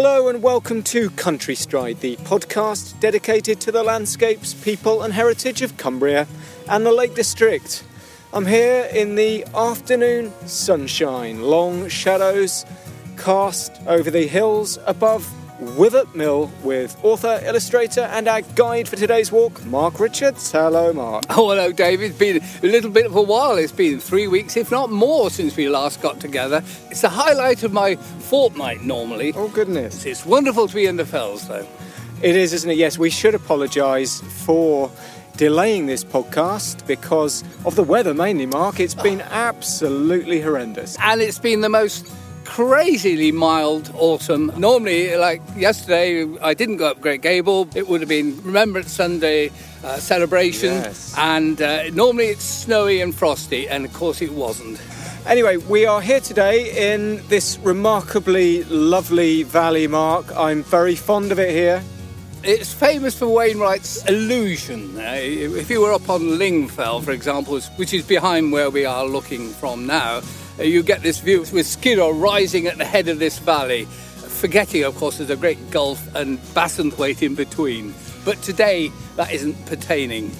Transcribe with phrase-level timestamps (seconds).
[0.00, 5.60] Hello and welcome to Country Stride, the podcast dedicated to the landscapes, people, and heritage
[5.60, 6.28] of Cumbria
[6.68, 7.82] and the Lake District.
[8.32, 12.64] I'm here in the afternoon sunshine, long shadows
[13.16, 15.28] cast over the hills above
[15.60, 20.52] Wythop Mill with author, illustrator, and our guide for today's walk, Mark Richards.
[20.52, 21.24] Hello, Mark.
[21.30, 22.10] Oh, hello, David.
[22.10, 23.56] It's been a little bit of a while.
[23.58, 26.62] It's been three weeks, if not more, since we last got together.
[26.90, 29.32] It's the highlight of my fortnight normally.
[29.34, 30.04] Oh, goodness.
[30.06, 31.66] It's wonderful to be in the fells, though.
[32.22, 32.76] It is, isn't it?
[32.76, 34.92] Yes, we should apologise for
[35.36, 38.78] delaying this podcast because of the weather mainly, Mark.
[38.78, 39.02] It's ah.
[39.02, 40.96] been absolutely horrendous.
[41.00, 42.06] And it's been the most
[42.48, 44.50] crazily mild autumn.
[44.56, 47.68] Normally, like yesterday, I didn't go up Great Gable.
[47.74, 49.52] It would have been Remembrance Sunday
[49.84, 50.72] uh, celebration.
[50.72, 51.14] Yes.
[51.18, 54.80] And uh, normally it's snowy and frosty, and of course it wasn't.
[55.26, 60.24] Anyway, we are here today in this remarkably lovely valley, Mark.
[60.34, 61.82] I'm very fond of it here.
[62.42, 64.96] It's famous for Wainwright's illusion.
[64.96, 69.04] Uh, if you were up on Lingfell, for example, which is behind where we are
[69.04, 70.22] looking from now,
[70.66, 74.96] you get this view with Skiddaw rising at the head of this valley, forgetting, of
[74.96, 77.94] course, there's a great gulf and Bassenthwaite in between.
[78.24, 80.30] But today, that isn't pertaining.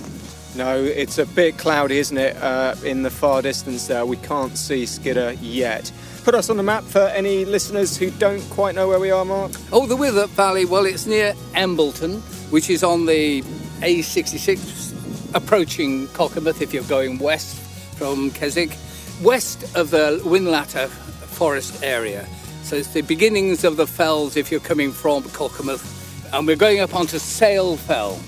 [0.57, 2.37] No, it's a bit cloudy, isn't it?
[2.37, 5.93] Uh, in the far distance there, we can't see Skiddaw yet.
[6.25, 9.25] Put us on the map for any listeners who don't quite know where we are,
[9.25, 9.53] Mark.
[9.73, 12.21] Oh, the Wythop Valley, well, it's near Embleton,
[12.51, 13.43] which is on the
[13.81, 17.57] A66, approaching Cockermouth if you're going west
[17.97, 18.77] from Keswick,
[19.23, 22.27] west of the Whinlatter forest area.
[22.63, 25.97] So it's the beginnings of the fells if you're coming from Cockermouth.
[26.33, 28.19] And we're going up onto Sale Fell.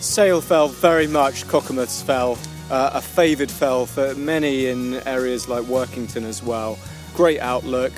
[0.00, 2.38] Sale Fell, very much Cockermouth's Fell,
[2.70, 6.78] uh, a favoured fell for many in areas like Workington as well.
[7.14, 7.92] Great outlook.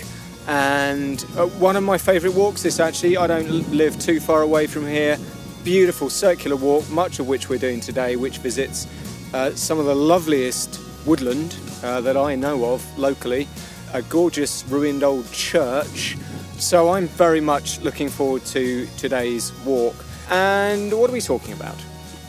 [0.46, 4.66] And uh, one of my favourite walks, this actually, I don't live too far away
[4.66, 5.18] from here.
[5.64, 8.86] Beautiful circular walk, much of which we're doing today, which visits
[9.34, 13.48] uh, some of the loveliest woodland uh, that I know of locally.
[13.94, 16.16] A gorgeous ruined old church.
[16.58, 19.96] So I'm very much looking forward to today's walk.
[20.30, 21.76] And what are we talking about?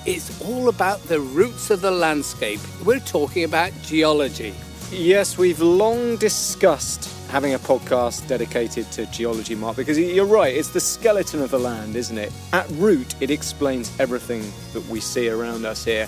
[0.06, 2.62] It's all about the roots of the landscape.
[2.86, 4.54] We're talking about geology.
[4.92, 10.70] Yes, we've long discussed having a podcast dedicated to geology, Mark, because you're right, it's
[10.70, 12.32] the skeleton of the land, isn't it?
[12.54, 14.42] At root, it explains everything
[14.74, 16.08] that we see around us here.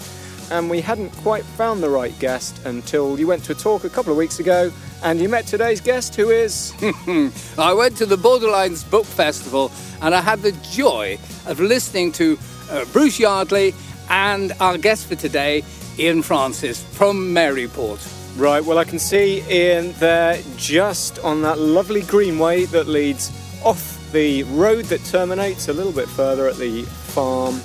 [0.51, 3.89] And we hadn't quite found the right guest until you went to a talk a
[3.89, 4.69] couple of weeks ago
[5.01, 6.73] and you met today's guest, who is.
[7.57, 11.17] I went to the Borderlines Book Festival and I had the joy
[11.47, 12.37] of listening to
[12.69, 13.73] uh, Bruce Yardley
[14.09, 15.63] and our guest for today,
[15.97, 18.05] Ian Francis from Maryport.
[18.37, 23.31] Right, well, I can see Ian there just on that lovely greenway that leads
[23.63, 27.61] off the road that terminates a little bit further at the farm.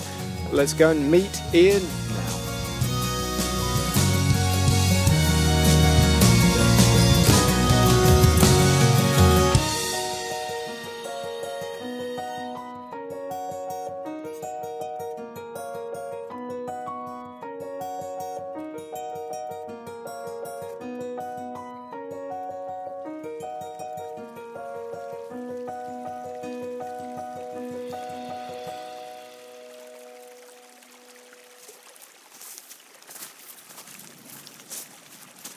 [0.52, 1.82] Let's go and meet Ian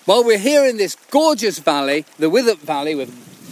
[0.10, 3.12] Well, we're here in this gorgeous valley, the Wythop Valley, with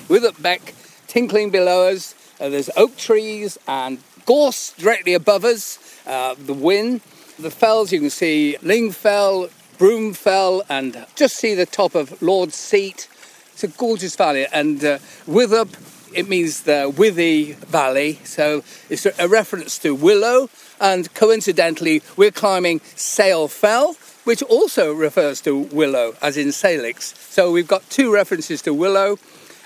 [0.09, 0.73] Wythop Beck
[1.05, 2.15] tinkling below us.
[2.39, 5.77] Uh, there's oak trees and gorse directly above us,
[6.07, 7.01] uh, the Wyn,
[7.37, 7.91] the fells.
[7.91, 13.07] You can see Lingfell, Broomfell, and just see the top of Lord's Seat.
[13.53, 15.69] It's a gorgeous valley, and uh, Wythop,
[16.11, 20.49] it means the Withy Valley, so it's a- reference to willow.
[20.81, 23.95] And coincidentally, we're climbing Sale Fell,
[24.27, 27.13] which also refers to willow, as in salix.
[27.29, 29.17] So we've got two references to willow.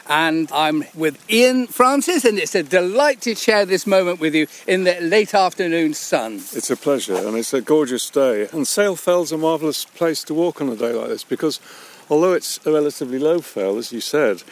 [0.07, 4.45] And I'm with Ian Francis, and it's a delight to share this moment with you
[4.67, 6.35] in the late afternoon sun.
[6.53, 8.49] It's a pleasure, and it's a gorgeous day.
[8.53, 11.59] And Sale Fell's a marvellous place to walk on a day like this because,
[12.07, 14.43] although it's a relatively low fell, as you said,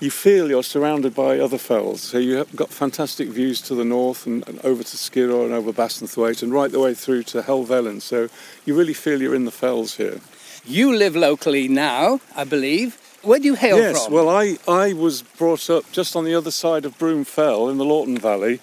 [0.00, 2.02] you feel you're surrounded by other fells.
[2.02, 5.54] So you have got fantastic views to the north and, and over to Skiddaw and
[5.54, 8.02] over Bassenthwaite and right the way through to Helvellyn.
[8.02, 8.28] So
[8.64, 10.20] you really feel you're in the fells here.
[10.64, 12.98] You live locally now, I believe.
[13.22, 14.14] Where do you hail yes, from?
[14.14, 17.78] well, I, I was brought up just on the other side of Broom Fell in
[17.78, 18.60] the Lorton Valley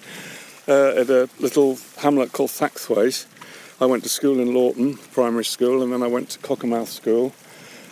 [0.68, 3.26] uh, at a little hamlet called Thackthwaite.
[3.80, 7.34] I went to school in Lorton, primary school, and then I went to Cockermouth School.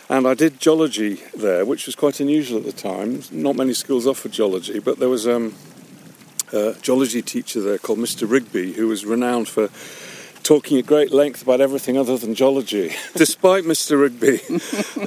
[0.09, 3.23] And I did geology there, which was quite unusual at the time.
[3.31, 5.55] Not many schools offered geology, but there was um,
[6.51, 8.29] uh, geology teacher there called Mr.
[8.29, 9.69] Rigby, who was renowned for
[10.43, 12.93] talking at great length about everything other than geology.
[13.15, 13.99] Despite Mr.
[13.99, 14.41] Rigby,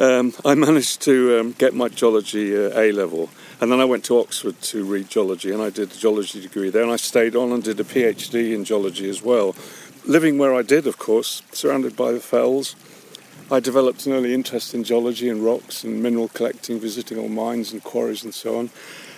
[0.02, 3.28] um, I managed to um, get my geology uh, A level.
[3.60, 6.70] And then I went to Oxford to read geology, and I did a geology degree
[6.70, 9.54] there, and I stayed on and did a PhD in geology as well.
[10.06, 12.76] Living where I did, of course, surrounded by the fells,
[13.48, 17.72] I developed an early interest in geology and rocks and mineral collecting, visiting all mines
[17.72, 18.70] and quarries and so on.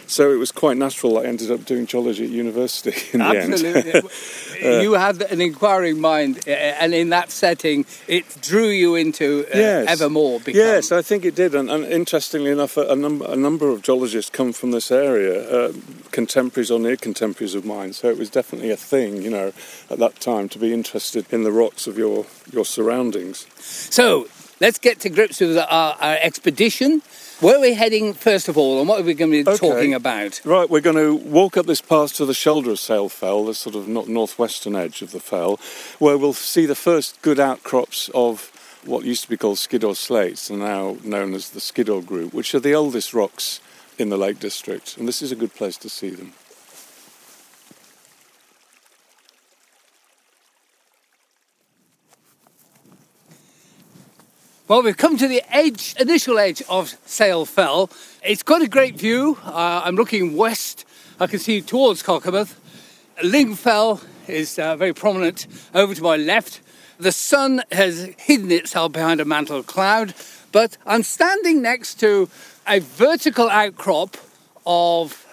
[0.09, 3.83] So it was quite natural I ended up doing geology at university in Absolutely.
[3.83, 4.05] the end.
[4.65, 9.45] uh, you had an inquiring mind, uh, and in that setting, it drew you into
[9.55, 9.89] uh, Yes.
[9.89, 10.41] ever more.
[10.41, 10.59] Become.
[10.59, 11.55] Yes, I think it did.
[11.55, 15.73] And, and interestingly enough, a, number, a number of geologists come from this area, uh,
[16.11, 17.93] contemporaries or near contemporaries of mine.
[17.93, 19.53] So it was definitely a thing, you know,
[19.91, 23.47] at that time to be interested in the rocks of your, your surroundings.
[23.59, 24.27] So
[24.59, 27.03] let's get to grips with our, our expedition.
[27.41, 29.57] Where are we heading first of all, and what are we going to be Okay.
[29.57, 30.41] talking about?
[30.45, 33.55] Right, we're going to walk up this path to the shoulder of Sale Fell, the
[33.55, 35.61] sort of northwestern edge of the fell,
[36.01, 38.51] where we'll see the first good outcrops of
[38.85, 42.57] what used to be called Skiddaw slates, and now known as the Skiddaw Group, which
[42.57, 43.61] are the oldest rocks
[43.99, 46.33] in the Lake District, and this is a good place to see them.
[54.69, 57.89] Well, we've come to the edge, initial edge of Sale Fell.
[58.23, 59.39] It's got a great view.
[59.43, 60.85] Uh, I'm looking west.
[61.19, 62.55] I can see towards Cockermouth.
[63.23, 66.61] Ling Fell is uh, very prominent over to my left.
[66.99, 70.13] The sun has hidden itself behind a mantle of cloud,
[70.53, 72.29] but I'm standing next to
[72.67, 74.19] a vertical outcrop
[74.67, 75.27] of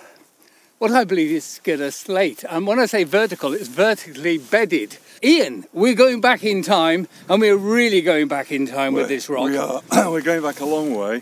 [0.80, 2.44] what I believe is Skiddaw slate.
[2.50, 4.98] And when I say vertical, it's vertically bedded.
[5.24, 9.30] Ian, we're going back in time, and we're really going back in time with this
[9.30, 9.46] rock.
[9.46, 9.82] We are.
[10.12, 11.22] we're going back a long way.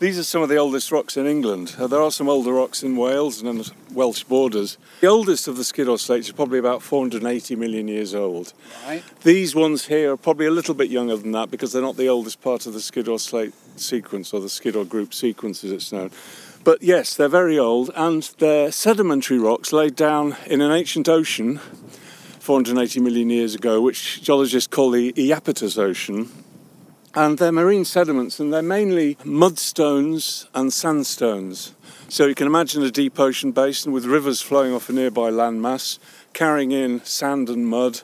[0.00, 1.76] These are some of the oldest rocks in England.
[1.78, 4.76] Uh, there are some older rocks in Wales and on the Welsh borders.
[5.00, 8.52] The oldest of the Skiddaw slates is probably about 480 million years old.
[8.86, 9.04] Right.
[9.22, 12.08] These ones here are probably a little bit younger than that because they're not the
[12.08, 16.10] oldest part of the Skiddaw slate sequence or the Skiddaw group sequence as it's known.
[16.64, 21.58] But yes, they're very old and they're sedimentary rocks laid down in an ancient ocean
[22.38, 26.30] 480 million years ago, which geologists call the Iapetus Ocean.
[27.14, 31.74] And they're marine sediments and they're mainly mudstones and sandstones.
[32.08, 35.98] So you can imagine a deep ocean basin with rivers flowing off a nearby landmass,
[36.32, 38.00] carrying in sand and mud.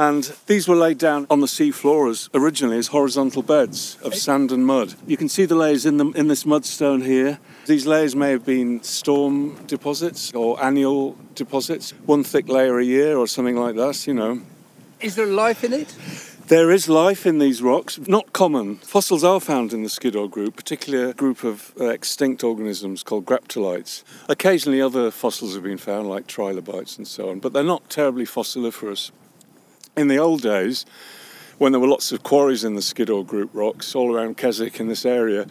[0.00, 4.50] And these were laid down on the seafloor as originally as horizontal beds of sand
[4.50, 4.94] and mud.
[5.06, 7.38] You can see the layers in, the, in this mudstone here.
[7.66, 13.18] These layers may have been storm deposits or annual deposits, one thick layer a year
[13.18, 14.40] or something like that, you know.
[15.00, 15.94] Is there life in it?
[16.46, 18.76] There is life in these rocks, not common.
[18.76, 23.26] Fossils are found in the Skiddaw group, particularly a group of uh, extinct organisms called
[23.26, 24.02] graptolites.
[24.30, 28.24] Occasionally, other fossils have been found, like trilobites and so on, but they're not terribly
[28.24, 29.10] fossiliferous.
[29.96, 30.86] In the old days,
[31.58, 34.88] when there were lots of quarries in the Skiddaw group rocks all around Keswick in
[34.88, 35.46] this area,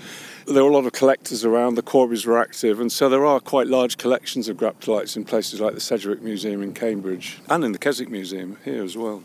[0.48, 3.40] there were a lot of collectors around, the quarries were active, and so there are
[3.40, 7.74] quite large collections of graptolites in places like the Sedgwick Museum in Cambridge and in
[7.74, 9.24] the Keswick Museum here as well.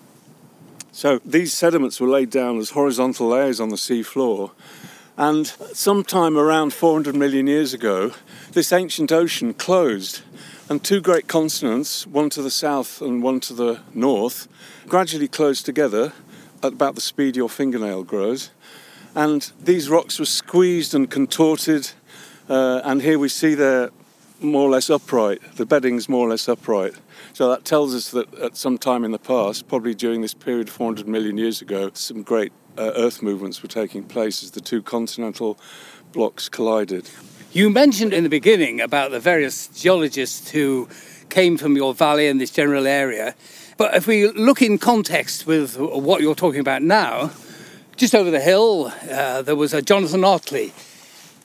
[0.93, 4.53] So these sediments were laid down as horizontal layers on the sea floor.
[5.17, 8.13] And sometime around 400 million years ago,
[8.53, 10.23] this ancient ocean closed,
[10.69, 14.49] and two great continents, one to the south and one to the north,
[14.87, 16.13] gradually closed together
[16.63, 18.51] at about the speed your fingernail grows.
[19.15, 21.91] And these rocks were squeezed and contorted,
[22.49, 23.91] uh, and here we see they're
[24.41, 25.41] more or less upright.
[25.57, 26.95] The bedding's more or less upright.
[27.35, 30.71] So that tells us that at some time in the past, probably during this period
[30.71, 34.83] 400 million years ago, some great uh, earth movements were taking place as the two
[34.83, 35.59] continental
[36.13, 37.09] blocks collided.
[37.55, 40.89] You mentioned in the beginning about the various geologists who
[41.29, 43.37] came from your valley and this general area.
[43.77, 47.31] But if we look in context with what you're talking about now,
[47.95, 50.73] just over the hill, uh, there was a Jonathan Otley.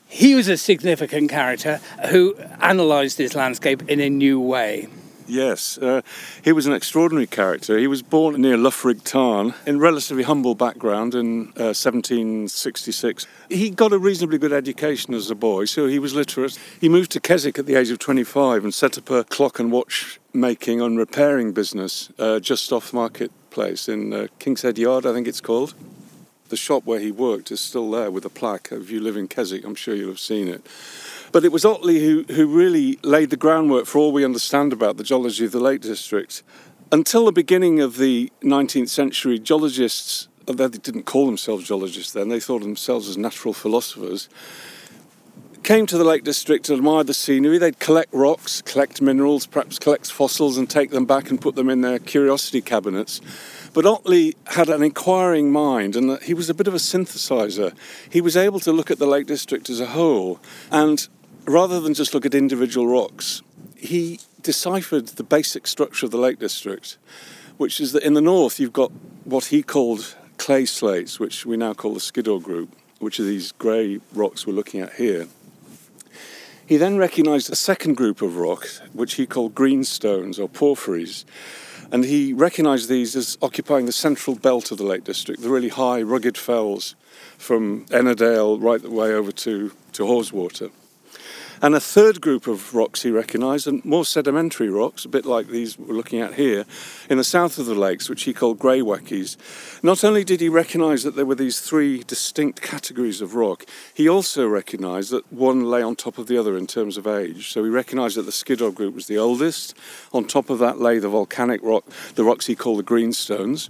[0.08, 4.88] He was a significant character who analysed this landscape in a new way.
[5.30, 6.02] Yes, uh,
[6.42, 7.78] he was an extraordinary character.
[7.78, 13.28] He was born near Loughrigg Tarn in relatively humble background in uh, 1766.
[13.48, 16.58] He got a reasonably good education as a boy, so he was literate.
[16.80, 19.70] He moved to Keswick at the age of 25 and set up a clock and
[19.70, 25.28] watch making and repairing business uh, just off Marketplace in uh, Kingshead Yard, I think
[25.28, 25.74] it's called.
[26.48, 28.70] The shop where he worked is still there with a plaque.
[28.72, 30.66] If you live in Keswick, I'm sure you'll have seen it.
[31.32, 34.96] But it was Otley who, who really laid the groundwork for all we understand about
[34.96, 36.42] the geology of the Lake District.
[36.90, 42.40] Until the beginning of the 19th century, geologists, they didn't call themselves geologists then, they
[42.40, 44.28] thought of themselves as natural philosophers,
[45.62, 47.58] came to the Lake District to admire the scenery.
[47.58, 51.70] They'd collect rocks, collect minerals, perhaps collect fossils and take them back and put them
[51.70, 53.20] in their curiosity cabinets.
[53.72, 57.72] But Otley had an inquiring mind and he was a bit of a synthesizer.
[58.10, 60.40] He was able to look at the Lake District as a whole
[60.72, 61.06] and
[61.44, 63.42] rather than just look at individual rocks,
[63.76, 66.96] he deciphered the basic structure of the Lake District,
[67.56, 68.90] which is that in the north you've got
[69.24, 73.52] what he called clay slates, which we now call the Skiddaw group, which are these
[73.52, 75.26] grey rocks we're looking at here.
[76.66, 81.24] He then recognised a second group of rocks, which he called greenstones or porphyries,
[81.92, 85.68] and he recognised these as occupying the central belt of the Lake District, the really
[85.68, 86.94] high, rugged fells
[87.36, 90.70] from Ennerdale right the way over to, to Haweswater.
[91.62, 95.48] And a third group of rocks he recognised, and more sedimentary rocks, a bit like
[95.48, 96.64] these we're looking at here,
[97.10, 99.36] in the south of the lakes, which he called greywackes.
[99.82, 104.08] Not only did he recognise that there were these three distinct categories of rock, he
[104.08, 107.52] also recognised that one lay on top of the other in terms of age.
[107.52, 109.76] So he recognised that the Skiddaw group was the oldest.
[110.14, 113.68] On top of that lay the volcanic rock, the rocks he called the greenstones.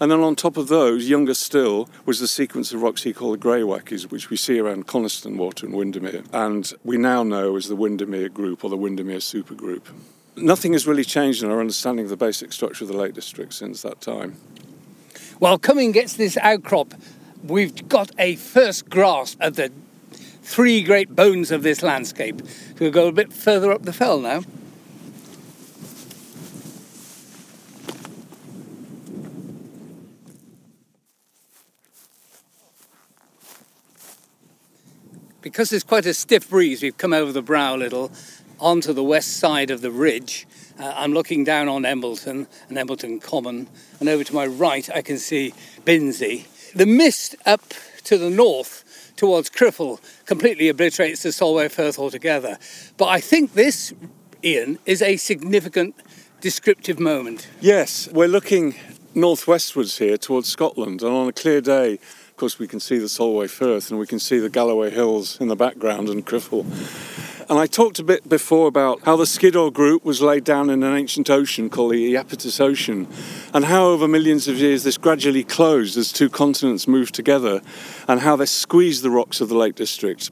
[0.00, 3.34] And then on top of those, younger still, was the sequence of rocks he called
[3.34, 7.68] the Greywackes, which we see around Coniston Water and Windermere, and we now know as
[7.68, 9.82] the Windermere Group or the Windermere Supergroup.
[10.36, 13.52] Nothing has really changed in our understanding of the basic structure of the Lake District
[13.52, 14.36] since that time.
[15.40, 16.94] Well, coming gets this outcrop,
[17.44, 19.70] we've got a first grasp of the
[20.42, 22.42] three great bones of this landscape.
[22.78, 24.42] We'll go a bit further up the fell now.
[35.52, 38.10] Because there's quite a stiff breeze, we've come over the brow a little
[38.58, 40.46] onto the west side of the ridge.
[40.80, 43.68] Uh, I'm looking down on Embleton and Embleton Common,
[44.00, 45.52] and over to my right I can see
[45.84, 46.46] Binsey.
[46.74, 52.56] The mist up to the north towards Criffel completely obliterates the Solway Firth altogether.
[52.96, 53.92] But I think this,
[54.42, 55.94] Ian, is a significant
[56.40, 57.46] descriptive moment.
[57.60, 58.74] Yes, we're looking
[59.14, 61.98] northwestwards here towards Scotland, and on a clear day,
[62.36, 65.48] course, we can see the Solway Firth and we can see the Galloway Hills in
[65.48, 66.66] the background and Criffel.
[67.48, 70.82] And I talked a bit before about how the Skiddaw group was laid down in
[70.82, 73.08] an ancient ocean called the Iapetus Ocean,
[73.52, 77.60] and how over millions of years this gradually closed as two continents moved together,
[78.08, 80.30] and how they squeezed the rocks of the Lake District.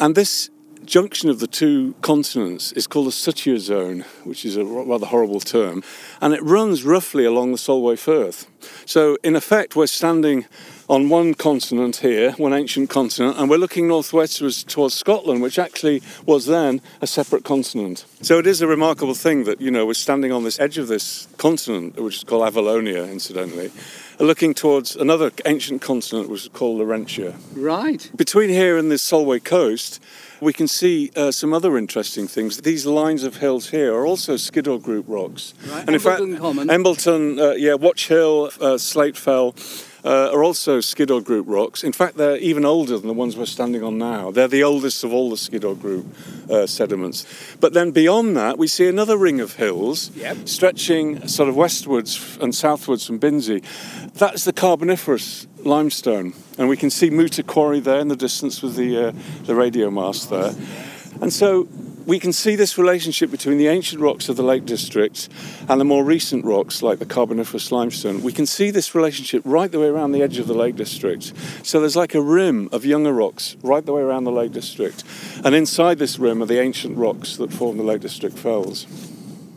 [0.00, 0.50] And this
[0.84, 5.40] junction of the two continents is called the Suture Zone, which is a rather horrible
[5.40, 5.82] term,
[6.20, 8.46] and it runs roughly along the Solway Firth.
[8.84, 10.46] So, in effect, we're standing
[10.88, 16.02] on one continent here, one ancient continent, and we're looking northwestwards towards Scotland, which actually
[16.26, 18.04] was then a separate continent.
[18.20, 20.88] So it is a remarkable thing that, you know, we're standing on this edge of
[20.88, 23.70] this continent, which is called Avalonia, incidentally,
[24.18, 27.34] looking towards another ancient continent, which is called Laurentia.
[27.54, 28.10] Right.
[28.14, 30.00] Between here and the Solway coast,
[30.40, 32.58] we can see uh, some other interesting things.
[32.58, 35.54] These lines of hills here are also Skiddaw Group rocks.
[35.66, 35.86] Right.
[35.86, 36.70] And Embleton in fact, Common.
[36.70, 39.54] Embleton, uh, yeah, Watch Hill, uh, Slate Fell
[40.04, 41.84] uh, are also Skiddaw Group rocks.
[41.84, 44.30] In fact, they're even older than the ones we're standing on now.
[44.30, 46.06] They're the oldest of all the Skiddaw Group
[46.50, 47.26] uh, sediments.
[47.60, 50.48] But then beyond that, we see another ring of hills yep.
[50.48, 53.62] stretching sort of westwards and southwards from Binsey.
[54.14, 56.34] That's the Carboniferous limestone.
[56.58, 59.12] And we can see Moota Quarry there in the distance with the, uh,
[59.44, 60.54] the radio mast there.
[61.20, 61.68] And so
[62.06, 65.28] we can see this relationship between the ancient rocks of the Lake District
[65.68, 68.22] and the more recent rocks like the Carboniferous limestone.
[68.22, 71.32] We can see this relationship right the way around the edge of the Lake District.
[71.62, 75.04] So there's like a rim of younger rocks right the way around the Lake District.
[75.44, 78.86] And inside this rim are the ancient rocks that form the Lake District fells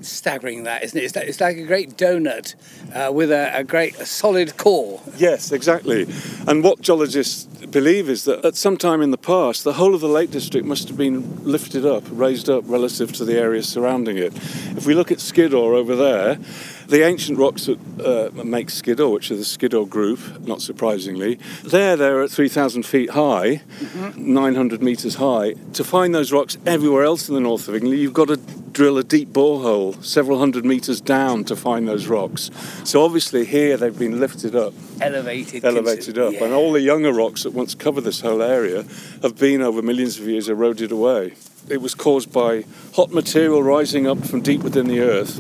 [0.05, 1.03] staggering that, isn't it?
[1.03, 2.55] It's like, it's like a great donut
[2.93, 5.01] uh, with a, a great a solid core.
[5.17, 6.07] Yes, exactly.
[6.47, 10.01] And what geologists believe is that at some time in the past, the whole of
[10.01, 14.17] the Lake District must have been lifted up, raised up relative to the area surrounding
[14.17, 14.35] it.
[14.77, 16.37] If we look at Skiddaw over there,
[16.87, 21.95] the ancient rocks that uh, make Skiddaw, which are the Skiddaw group, not surprisingly, there
[21.95, 24.33] they're at 3,000 feet high, mm-hmm.
[24.33, 25.53] 900 metres high.
[25.73, 28.37] To find those rocks everywhere else in the north of England, you've got to
[28.75, 32.51] drill a deep borehole several hundred metres down to find those rocks.
[32.83, 34.73] So obviously here they've been lifted up.
[34.99, 35.63] Elevated.
[35.63, 36.33] Elevated up.
[36.33, 36.43] Yeah.
[36.43, 38.83] And all the younger rocks that once covered this whole area
[39.21, 41.35] have been over millions of years eroded away.
[41.69, 42.65] It was caused by
[42.95, 45.39] hot material rising up from deep within the earth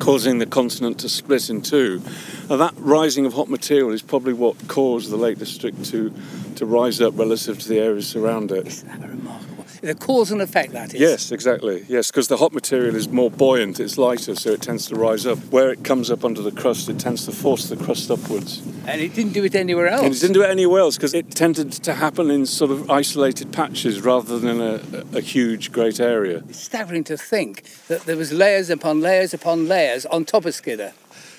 [0.00, 2.00] causing the continent to split in two.
[2.48, 6.12] That rising of hot material is probably what caused the Lake District to,
[6.56, 8.66] to rise up relative to the areas around it.
[8.66, 9.55] Isn't that remarkable?
[9.80, 11.00] The cause and effect, that is.
[11.00, 11.84] Yes, exactly.
[11.88, 15.26] Yes, because the hot material is more buoyant, it's lighter, so it tends to rise
[15.26, 15.38] up.
[15.50, 18.62] Where it comes up under the crust, it tends to force the crust upwards.
[18.86, 20.04] And it didn't do it anywhere else.
[20.04, 22.90] And it didn't do it anywhere else because it tended to happen in sort of
[22.90, 24.80] isolated patches rather than a,
[25.16, 26.42] a huge, great area.
[26.48, 30.54] It's staggering to think that there was layers upon layers upon layers on top of
[30.54, 30.90] Skiddaw.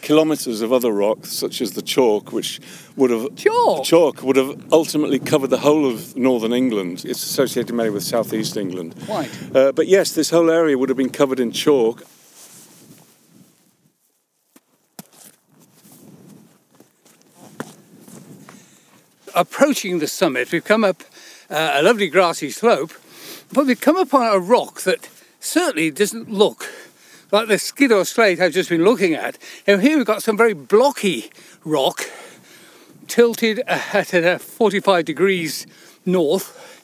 [0.01, 2.59] Kilometres of other rock, such as the chalk, which
[2.95, 3.83] would have Chalk?
[3.83, 7.03] chalk would have ultimately covered the whole of northern England.
[7.05, 8.95] It's associated mainly with southeast England.
[9.07, 9.29] Right.
[9.55, 12.03] Uh, but yes, this whole area would have been covered in chalk.
[19.35, 21.03] Approaching the summit, we've come up
[21.49, 22.91] uh, a lovely grassy slope,
[23.51, 26.69] but we've come upon a rock that certainly doesn't look
[27.31, 29.37] like the Skiddaw slate I've just been looking at.
[29.67, 31.31] Now here we've got some very blocky
[31.63, 32.09] rock,
[33.07, 35.67] tilted at uh, 45 degrees
[36.05, 36.83] north,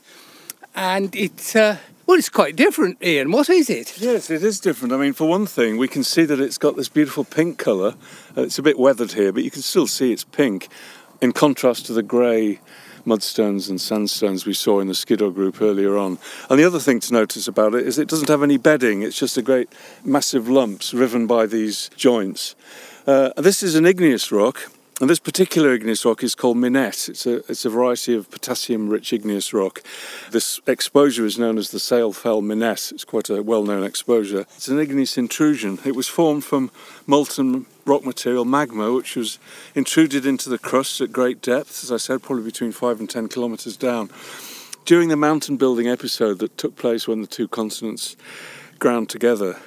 [0.75, 3.31] and it's uh, well, it's quite different, Ian.
[3.31, 3.97] What is it?
[4.01, 4.93] Yes, it is different.
[4.93, 7.95] I mean, for one thing, we can see that it's got this beautiful pink colour.
[8.35, 10.67] Uh, it's a bit weathered here, but you can still see it's pink,
[11.21, 12.59] in contrast to the grey
[13.05, 16.17] mudstones and sandstones we saw in the Skiddaw group earlier on.
[16.49, 19.01] And the other thing to notice about it is it doesn't have any bedding.
[19.01, 19.69] It's just a great
[20.03, 22.55] massive lumps riven by these joints.
[23.05, 24.71] Uh, this is an igneous rock.
[25.01, 27.09] And this particular igneous rock is called minette.
[27.09, 29.81] It's a, it's a variety of potassium rich igneous rock.
[30.31, 32.91] This exposure is known as the Sale Fell Minette.
[32.91, 34.41] It's quite a well known exposure.
[34.55, 35.79] It's an igneous intrusion.
[35.83, 36.69] It was formed from
[37.07, 39.39] molten rock material, magma, which was
[39.73, 43.29] intruded into the crust at great depths, as I said, probably between 5 and 10
[43.29, 44.11] kilometres down.
[44.85, 48.15] During the mountain building episode that took place when the two continents
[48.77, 49.57] ground together,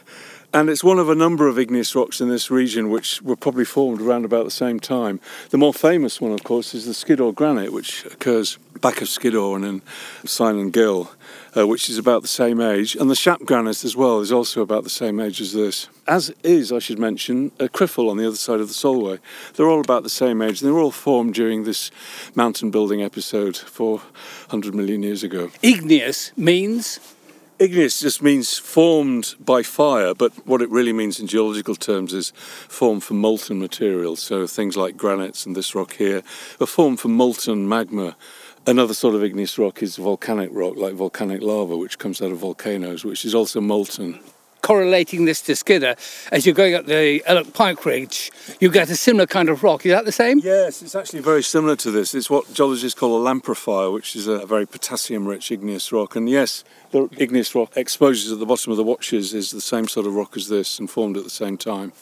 [0.57, 3.67] and it's one of a number of igneous rocks in this region which were probably
[3.67, 5.21] formed around about the same time.
[5.51, 9.55] The more famous one, of course, is the Skiddaw granite, which occurs back of Skiddaw
[9.55, 9.83] and in
[10.25, 11.11] Sinen Gill,
[11.55, 12.97] uh, which is about the same age.
[12.97, 15.89] And the Shap granite as well is also about the same age as this.
[16.09, 19.19] As is, I should mention, a Criffel on the other side of the Solway.
[19.55, 20.63] They're all about the same age.
[20.63, 21.91] And they were all formed during this
[22.35, 25.51] mountain building episode 400 million years ago.
[25.61, 26.99] Igneous means
[27.59, 32.31] Igneous just means formed by fire, but what it really means in geological terms is
[32.37, 34.15] formed from molten material.
[34.17, 36.23] So things like granites and this rock here
[36.61, 38.15] are formed from molten magma.
[38.67, 42.37] Another sort of igneous rock is volcanic rock, like volcanic lava, which comes out of
[42.37, 44.21] volcanoes, which is also molten.
[44.67, 45.95] Correlating this to Skiddaw,
[46.33, 49.87] as you're going up the Ullock Pike Ridge, you get a similar kind of rock.
[49.87, 50.41] Is that the same?
[50.41, 52.17] Yes, it's actually very similar to this.
[52.17, 56.17] It's what geologists call a lamprophyre, which is a very potassium rich igneous rock.
[56.17, 59.87] And yes, the igneous rock exposures at the bottom of the watches is the same
[59.87, 61.93] sort of rock as this and formed at the same time.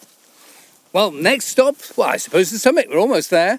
[0.95, 2.89] Well, next stop, well, I suppose the summit.
[2.89, 3.59] We're almost there.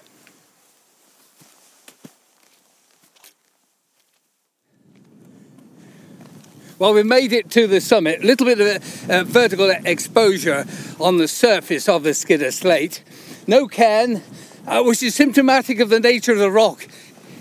[6.78, 8.22] Well, we've made it to the summit.
[8.22, 10.66] A little bit of uh, vertical exposure
[11.00, 13.02] on the surface of the Skiddaw slate.
[13.46, 14.22] No cairn,
[14.66, 16.86] uh, which is symptomatic of the nature of the rock.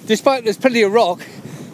[0.06, 1.20] Despite there's plenty of rock,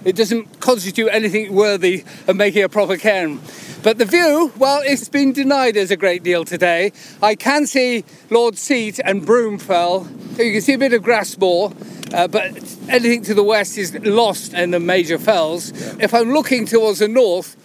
[0.03, 3.39] it doesn't constitute anything worthy of making a proper cairn.
[3.83, 6.91] But the view, well, it's been denied us a great deal today.
[7.21, 10.07] I can see Lord Seat and Broomfell.
[10.39, 11.75] You can see a bit of Grasmoor,
[12.13, 12.45] uh, but
[12.89, 15.71] anything to the west is lost in the major fells.
[15.99, 17.55] If I'm looking towards the north,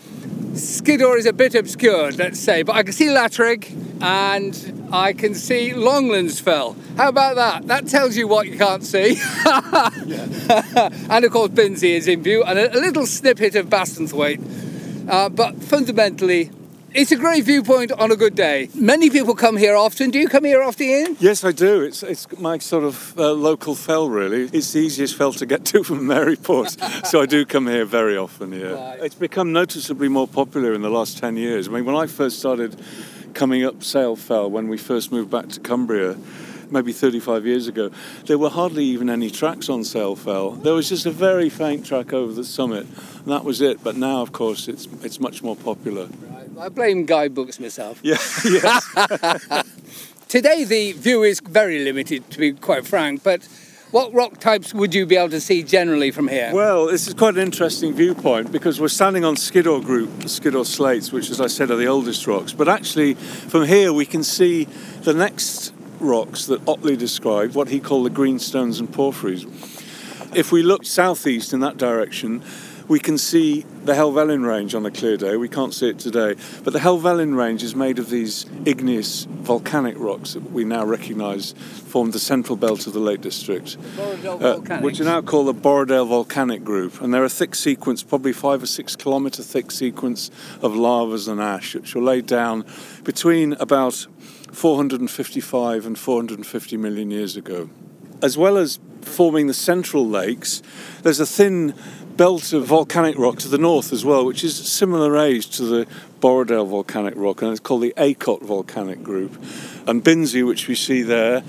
[0.57, 5.35] Skiddaw is a bit obscured, let's say, but I can see Latrigg and I can
[5.35, 6.77] see Longlands Fell.
[6.97, 7.67] How about that?
[7.67, 9.19] That tells you what you can't see.
[9.47, 15.09] and of course, Binsey is in view, and a, a little snippet of Bassenthwaite.
[15.09, 16.51] Uh, but fundamentally,
[16.97, 18.69] it's a great viewpoint on a good day.
[18.75, 20.11] Many people come here often.
[20.11, 21.17] Do you come here often, Ian?
[21.21, 21.83] Yes, I do.
[21.83, 24.49] It's it's my sort of uh, local fell, really.
[24.53, 28.17] It's the easiest fell to get to from Maryport, so I do come here very
[28.17, 28.53] often.
[28.53, 29.03] Yeah, Right.
[29.03, 31.69] it's become noticeably more popular in the last ten years.
[31.69, 32.77] I mean, when I first started
[33.35, 36.17] coming up Sale Fell, when we first moved back to Cumbria.
[36.71, 37.91] Maybe 35 years ago,
[38.27, 40.53] there were hardly even any tracks on Sale Fell.
[40.53, 43.83] There was just a very faint track over the summit, and that was it.
[43.85, 46.09] But now, of course, it's it's much more popular.
[46.59, 48.01] I blame guidebooks myself.
[48.03, 49.63] Yeah, yeah.
[50.29, 53.47] Today, the view is very limited, to be quite frank, but
[53.93, 56.51] what rock types would you be able to see generally from here?
[56.53, 61.13] Well, this is quite an interesting viewpoint because we're standing on Skiddaw Group, Skiddaw Slates,
[61.13, 62.53] which, as I said, are the oldest rocks.
[62.53, 64.65] But actually, from here, we can see
[65.03, 69.45] the next rocks that Otley described, what he called the greenstones and porphyries.
[70.35, 72.43] If we look southeast in that direction,
[72.89, 75.37] we can see the Helvellyn Range on a clear day.
[75.37, 76.37] We can't see it today.
[76.63, 81.53] But the Helvellyn Range is made of these igneous volcanic rocks that we now recognise
[81.53, 86.07] form the central belt of the Lake District, uh, which are now called the Borrowdale
[86.07, 87.01] Volcanic Group.
[87.01, 90.31] And they're a thick sequence, probably five or six kilometre thick sequence
[90.63, 92.65] of lavas and ash, which were laid down
[93.03, 94.07] between about
[94.53, 97.69] 455 and 450 million years ago.
[98.23, 100.63] As well as forming the central lakes,
[101.03, 101.75] there's a thin
[102.17, 105.87] belt of volcanic rock to the north as well, which is similar age to the
[106.21, 109.35] Borrowdale volcanic rock, and it's called the Eycott volcanic group.
[109.87, 111.43] And Binsey, which we see there,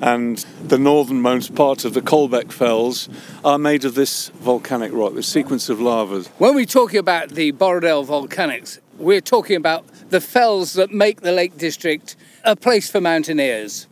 [0.00, 3.08] and the northernmost part of the Caldbeck Fells
[3.44, 6.28] are made of this volcanic rock, this sequence of lavas.
[6.38, 11.32] When we're talking about the Borrowdale volcanics, we're talking about the fells that make the
[11.32, 13.86] Lake District a place for mountaineers.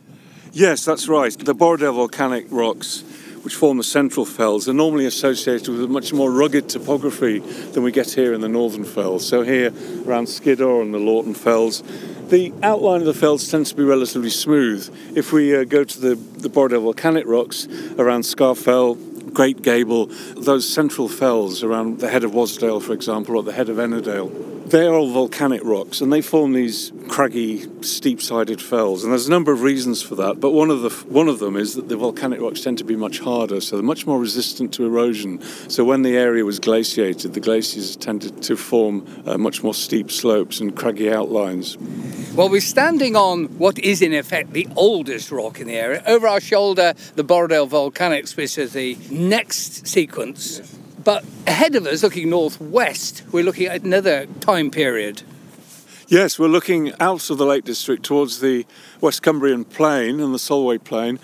[0.51, 1.37] Yes, that's right.
[1.37, 3.03] The Borrowdale volcanic rocks
[3.43, 7.83] which form the central fells, are normally associated with a much more rugged topography than
[7.83, 9.25] we get here in the northern fells.
[9.27, 9.71] So here
[10.05, 11.83] around Skiddaw and the Lorton Fells,
[12.29, 14.93] the outline of the fells tends to be relatively smooth.
[15.15, 20.67] If we uh, go to the, the Borrowdale volcanic rocks around Scafell, Great Gable, those
[20.67, 24.93] central fells around the head of Wasdale, for example, or the head of Ennerdale, they're
[24.93, 29.03] all volcanic rocks and they form these craggy, steep sided fells.
[29.03, 31.55] And there's a number of reasons for that, but one of, the, one of them
[31.55, 34.73] is that the volcanic rocks tend to be much harder, so they're much more resistant
[34.75, 35.41] to erosion.
[35.69, 40.11] So when the area was glaciated, the glaciers tended to form uh, much more steep
[40.11, 41.77] slopes and craggy outlines.
[42.35, 46.03] Well, we're standing on what is in effect the oldest rock in the area.
[46.05, 50.78] Over our shoulder, the Borrowdale Volcanics, which is the next sequence.
[51.03, 55.23] But ahead of us, looking northwest, we're looking at another time period.
[56.07, 58.65] Yes, we're looking out of the Lake District towards the
[58.99, 61.19] West Cumbrian Plain and the Solway Plain,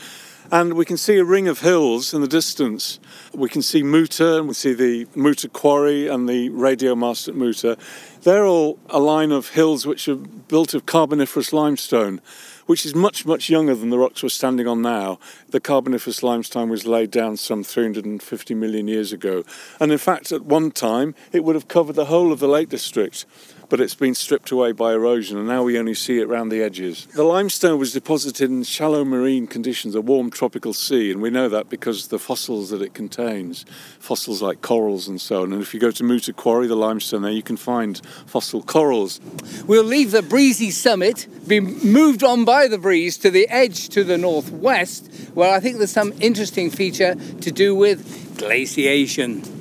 [0.49, 2.99] and we can see a ring of hills in the distance.
[3.33, 7.35] We can see Moota, and we see the Moota Quarry and the radio mast at
[7.35, 7.77] Moota.
[8.21, 12.21] They're all a line of hills which are built of Carboniferous limestone
[12.65, 15.19] which is much, much younger than the rocks we're standing on now.
[15.49, 19.43] The Carboniferous limestone was laid down some 350 million years ago.
[19.79, 22.69] And in fact, at one time, it would have covered the whole of the Lake
[22.69, 23.25] District
[23.69, 26.61] but it's been stripped away by erosion and now we only see it around the
[26.61, 27.05] edges.
[27.07, 31.49] The limestone was deposited in shallow marine conditions, a warm tropical sea, and we know
[31.49, 33.65] that because the fossils that it contains,
[33.99, 35.53] fossils like corals and so on.
[35.53, 39.19] And if you go to Moota Quarry, the limestone there, you can find fossil corals.
[39.65, 44.03] We'll leave the breezy summit, be moved on by the breeze to the edge to
[44.03, 49.54] the northwest, where I think there's some interesting feature to do with glaciation.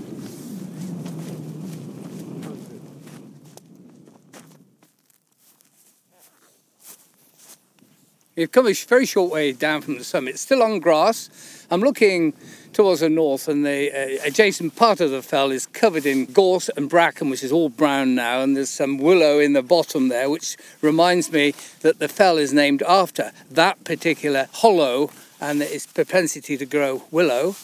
[8.36, 11.30] We've come a very short way down from the summit, still on grass.
[11.70, 12.32] I'm looking
[12.72, 16.68] towards the north, and the uh, adjacent part of the fell is covered in gorse
[16.70, 20.28] and bracken, which is all brown now, and there's some willow in the bottom there,
[20.28, 26.56] which reminds me that the fell is named after that particular hollow and its propensity
[26.56, 27.54] to grow willow.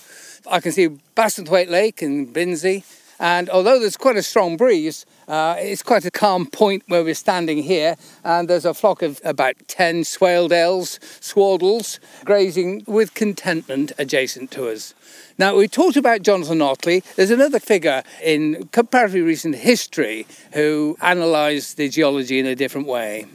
[0.49, 2.85] I can see Bassenthwaite Lake in Binsey,
[3.21, 7.15] and although there's quite a strong breeze, uh, it's quite a calm point where we're
[7.15, 14.51] standing here, and there's a flock of about 10 swaledales, swaddles, grazing with contentment adjacent
[14.53, 14.95] to us.
[15.37, 17.05] Now, we talked about Jonathan Otley.
[17.17, 23.27] There's another figure in comparatively recent history who analysed the geology in a different way.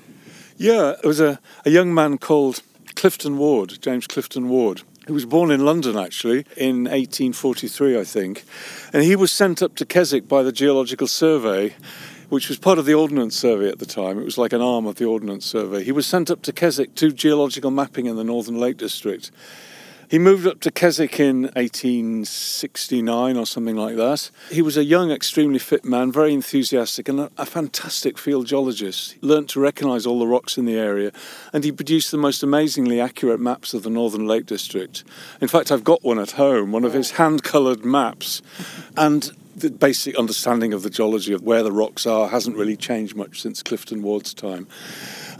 [0.58, 2.64] Yeah, it was a, a young man called
[2.96, 8.44] Clifton Ward, James Clifton Ward he was born in London actually in 1843, I think,
[8.92, 11.76] and he was sent up to Keswick by the Geological Survey,
[12.30, 14.20] which was part of the Ordnance Survey at the time.
[14.20, 15.84] It was like an arm of the Ordnance Survey.
[15.84, 19.30] He was sent up to Keswick to geological mapping in the Northern Lake District,
[20.16, 24.32] he moved up to Keswick in 1869 or something like that.
[24.50, 29.18] He was a young, extremely fit man, very enthusiastic, and a, a fantastic field geologist.
[29.20, 31.12] He learnt to recognise all the rocks in the area,
[31.52, 35.04] and he produced the most amazingly accurate maps of the Northern Lake District.
[35.42, 38.42] In fact, I've got one at home, one of his hand coloured maps.
[38.96, 43.16] And the basic understanding of the geology of where the rocks are hasn't really changed
[43.16, 44.68] much since Clifton Ward's time.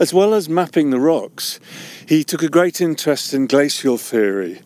[0.00, 1.60] As well as mapping the rocks,
[2.06, 4.60] he took a great interest in glacial theory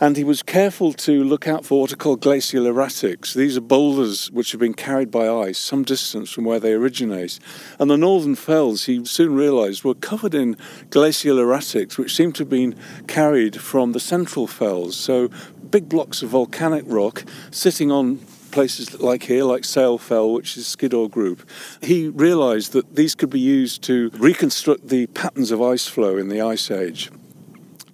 [0.00, 3.34] and he was careful to look out for what are called glacial erratics.
[3.34, 7.38] These are boulders which have been carried by ice some distance from where they originate.
[7.78, 10.56] And the northern fells, he soon realised, were covered in
[10.88, 12.74] glacial erratics which seemed to have been
[13.08, 14.96] carried from the central fells.
[14.96, 15.28] So
[15.70, 20.66] big blocks of volcanic rock sitting on places like here, like Sale Fell, which is
[20.66, 21.48] Skiddaw Group,
[21.82, 26.28] he realised that these could be used to reconstruct the patterns of ice flow in
[26.28, 27.10] the Ice Age.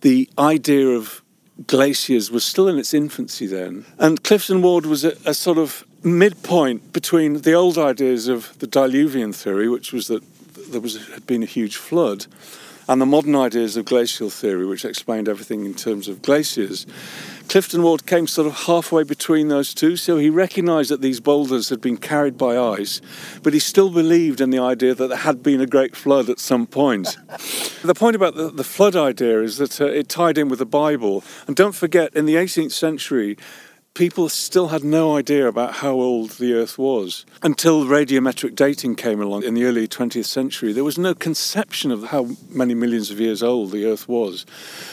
[0.00, 1.22] The idea of
[1.66, 3.86] glaciers was still in its infancy then.
[3.98, 8.66] And Clifton Ward was a, a sort of midpoint between the old ideas of the
[8.66, 10.22] diluvian theory, which was that
[10.70, 12.26] there was had been a huge flood,
[12.88, 16.86] and the modern ideas of glacial theory, which explained everything in terms of glaciers.
[17.48, 21.68] Clifton Ward came sort of halfway between those two, so he recognised that these boulders
[21.68, 23.00] had been carried by ice,
[23.42, 26.40] but he still believed in the idea that there had been a great flood at
[26.40, 27.16] some point.
[27.84, 30.66] the point about the, the flood idea is that uh, it tied in with the
[30.66, 33.36] Bible, and don't forget, in the 18th century,
[33.96, 37.24] people still had no idea about how old the Earth was.
[37.42, 42.04] Until radiometric dating came along in the early 20th century, there was no conception of
[42.04, 44.44] how many millions of years old the Earth was.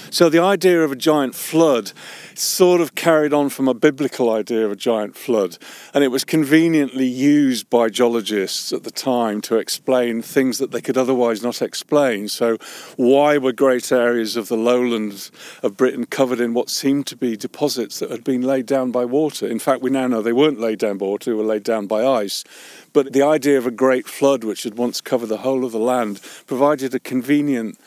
[0.09, 1.91] So the idea of a giant flood
[2.33, 5.57] sort of carried on from a biblical idea of a giant flood,
[5.93, 10.81] and it was conveniently used by geologists at the time to explain things that they
[10.81, 12.29] could otherwise not explain.
[12.29, 12.57] So,
[12.95, 15.29] why were great areas of the lowlands
[15.61, 19.03] of Britain covered in what seemed to be deposits that had been laid down by
[19.03, 19.45] water?
[19.45, 21.85] In fact, we now know they weren't laid down by water, they were laid down
[21.85, 22.45] by ice.
[22.93, 25.79] But the idea of a great flood, which had once covered the whole of the
[25.79, 27.77] land, provided a convenient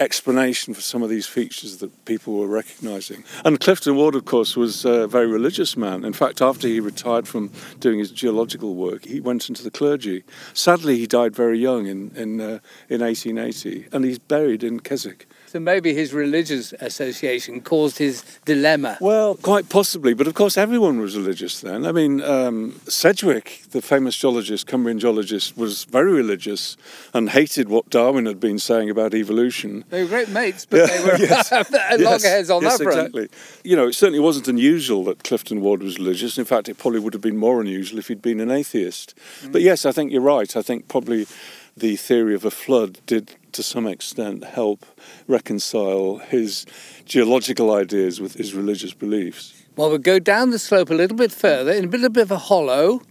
[0.00, 3.22] explanation for some of these features that people were recognizing.
[3.44, 6.04] And Clifton Ward, of course, was a very religious man.
[6.04, 10.24] In fact, after he retired from doing his geological work, he went into the clergy.
[10.52, 15.26] Sadly, he died very young in, in, uh, in 1880, and he's buried in Keswick.
[15.54, 18.98] So maybe his religious association caused his dilemma.
[19.00, 21.86] Well, quite possibly, but of course everyone was religious then.
[21.86, 26.76] I mean, um, Sedgwick, the famous geologist, Cumbrian geologist, was very religious
[27.12, 29.84] and hated what Darwin had been saying about evolution.
[29.90, 32.98] They were great mates, but yeah, they were yes, loggerheads on yes, that front.
[32.98, 33.28] exactly.
[33.62, 36.36] You know, it certainly wasn't unusual that Clifton Ward was religious.
[36.36, 39.14] In fact, it probably would have been more unusual if he'd been an atheist.
[39.42, 39.52] Mm.
[39.52, 40.56] But yes, I think you're right.
[40.56, 41.28] I think probably
[41.76, 44.84] the theory of a flood did to some extent help
[45.26, 46.66] reconcile his
[47.04, 49.54] geological ideas with his religious beliefs.
[49.76, 52.30] Well, we'll go down the slope a little bit further, in a little bit of
[52.30, 53.02] a hollow.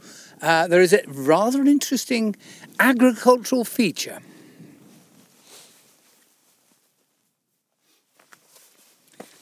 [0.42, 2.36] Uh, there is a rather interesting
[2.80, 4.20] agricultural feature.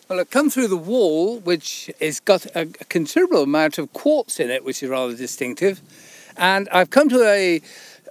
[0.08, 4.50] Well, I've come through the wall, which has got a considerable amount of quartz in
[4.50, 5.82] it, which is rather distinctive.
[6.36, 7.62] And I've come to a,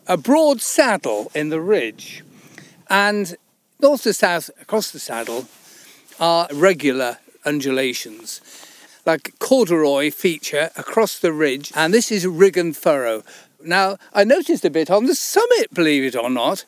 [0.06, 2.24] a broad saddle in the ridge.
[2.90, 3.36] And
[3.80, 5.46] north to south across the saddle
[6.18, 8.40] are regular undulations,
[9.06, 13.22] like corduroy feature across the ridge, and this is rig and Furrow.
[13.62, 16.64] Now, I noticed a bit on the summit, believe it or not.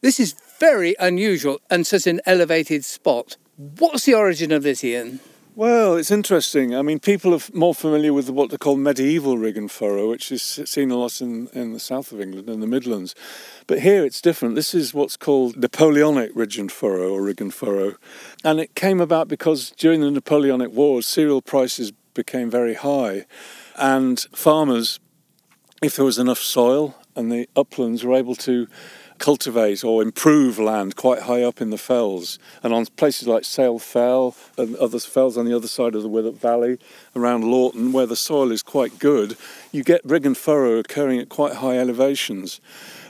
[0.00, 3.36] This is very unusual and such an elevated spot.
[3.56, 5.20] What's the origin of this, Ian?
[5.54, 6.74] Well, it's interesting.
[6.74, 10.32] I mean, people are more familiar with what they call medieval rig and Furrow, which
[10.32, 13.14] is seen a lot in, in the south of England, in the Midlands.
[13.66, 14.54] But here it's different.
[14.54, 17.96] This is what's called Napoleonic rig and Furrow or Riggan Furrow.
[18.42, 23.26] And it came about because during the Napoleonic Wars, cereal prices became very high.
[23.76, 25.00] And farmers,
[25.82, 28.68] if there was enough soil and the uplands, were able to
[29.22, 32.40] cultivate or improve land quite high up in the fells.
[32.62, 36.08] And on places like Sale Fell and other fells on the other side of the
[36.08, 36.78] Wythop Valley,
[37.14, 39.36] around Lorton, where the soil is quite good,
[39.70, 42.60] you get rig and Furrow occurring at quite high elevations.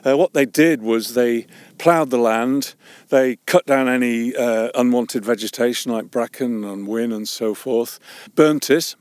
[0.05, 1.47] Uh, what they did was they
[1.79, 2.75] ploughed the land,
[3.09, 7.99] they cut down any uh, unwanted vegetation like bracken and whin and so forth,
[8.35, 8.97] burnt it,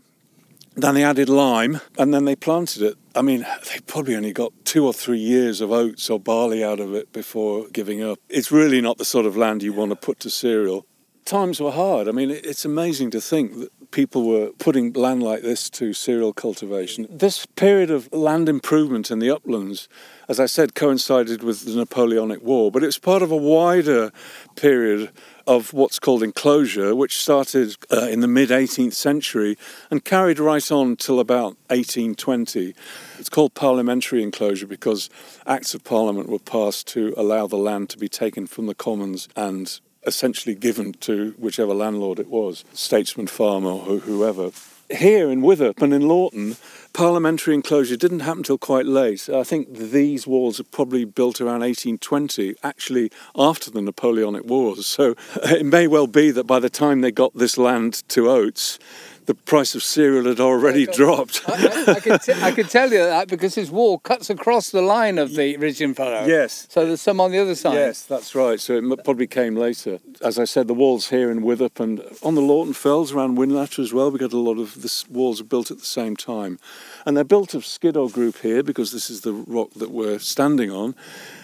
[0.78, 2.98] then they added lime and then they planted it.
[3.16, 6.80] I mean, they probably only got two or three years of oats or barley out
[6.80, 8.20] of it before giving up.
[8.30, 10.86] It's really not the sort of land you want to put to cereal.
[11.26, 12.08] Times were hard.
[12.08, 16.34] I mean, it's amazing to think that people were putting land like this to cereal
[16.34, 17.06] cultivation.
[17.10, 19.88] This period of land improvement in the uplands,
[20.28, 24.12] as I said, coincided with the Napoleonic War, but it's part of a wider
[24.56, 25.12] period
[25.48, 29.58] of what's called enclosure, which started uh, in the mid 18th century
[29.90, 32.74] and carried right on till about 1820.
[33.20, 35.10] It's called parliamentary enclosure because
[35.46, 39.28] acts of parliament were passed to allow the land to be taken from the commons
[39.36, 44.52] and essentially given to whichever landlord it was, statesman, farmer, or whoever.
[44.90, 46.58] Here in Wythop and in Lorton,
[46.94, 49.30] parliamentary enclosure didn't happen till quite late.
[49.30, 54.88] I think these walls are probably built around 1820, actually after the Napoleonic Wars.
[54.88, 58.80] So it may well be that by the time they got this land to oats,
[59.26, 61.42] the price of cereal had already dropped.
[61.48, 64.72] I, I, I, could t- I could tell you that because this wall cuts across
[64.72, 66.26] the line of the ridge and furrow.
[66.26, 66.68] Yes.
[66.70, 67.76] So there's some on the other side.
[67.76, 68.60] Yes, that's right.
[68.60, 70.00] So it m- probably came later.
[70.22, 73.80] As I said, the walls here in Wythop and on the Lorton Fells around Whinlatter
[73.80, 76.60] as well, we got a lot of the walls built at the same time.
[77.06, 80.72] And they're built of Skiddaw group here because this is the rock that we're standing
[80.72, 80.96] on.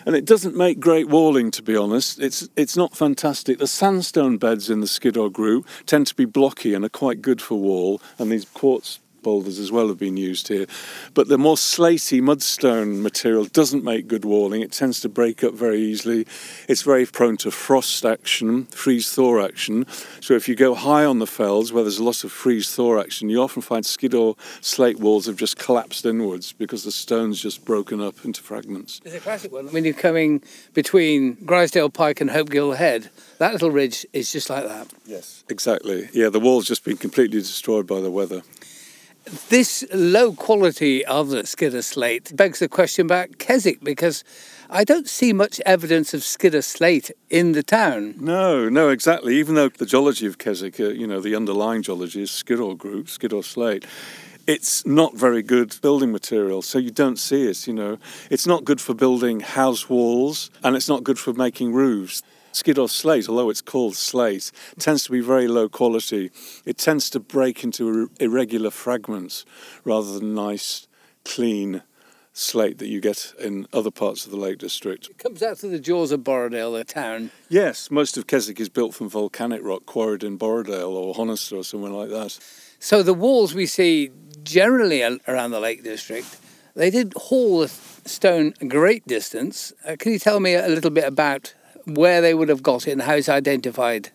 [0.05, 2.19] And it doesn't make great walling, to be honest.
[2.19, 3.59] It's, it's not fantastic.
[3.59, 7.41] The sandstone beds in the Skiddaw group tend to be blocky and are quite good
[7.41, 8.01] for wall.
[8.17, 10.65] And these quartz boulders as well have been used here.
[11.13, 14.61] But the more slaty mudstone material doesn't make good walling.
[14.61, 16.25] It tends to break up very easily.
[16.69, 19.85] It's very prone to frost action, freeze thaw action.
[20.21, 23.01] So if you go high on the fells where there's a lot of freeze thaw
[23.01, 27.65] action, you often find Skiddaw slate walls have just collapsed inwards because the stone's just
[27.65, 29.01] broken up into fragments.
[29.03, 29.67] It's a classic one.
[29.73, 30.41] When you're coming
[30.73, 33.09] between Grisedale Pike and Hopegill Head,
[33.39, 34.87] that little ridge is just like that.
[35.05, 36.07] Yes, exactly.
[36.13, 38.43] Yeah, the wall's just been completely destroyed by the weather.
[39.49, 44.23] This low quality of the Skiddaw slate begs the question about Keswick because
[44.69, 48.15] I don't see much evidence of Skiddaw slate in the town.
[48.19, 49.35] No, no, exactly.
[49.35, 53.09] Even though the geology of Keswick, uh, you know, the underlying geology is Skiddaw group,
[53.09, 53.85] Skiddaw slate,
[54.47, 57.97] it's not very good building material, so you don't see it, you know.
[58.29, 62.23] It's not good for building house walls and it's not good for making roofs.
[62.57, 66.31] Skiddaw slate, although it's called slate, tends to be very low quality.
[66.65, 69.45] It tends to break into irregular fragments
[69.85, 70.87] rather than nice,
[71.23, 71.83] clean
[72.33, 75.07] slate that you get in other parts of the Lake District.
[75.07, 77.29] It comes out to the jaws of Borrowdale, the town.
[77.47, 81.63] Yes, most of Keswick is built from volcanic rock quarried in Borrowdale or Honister or
[81.63, 82.39] somewhere like that.
[82.79, 84.11] So the walls we see
[84.43, 86.39] generally around the Lake District,
[86.75, 89.73] they did haul the stone a great distance.
[89.85, 91.53] Uh, can you tell me a little bit about
[91.87, 94.11] where they would have got it and how it's identified?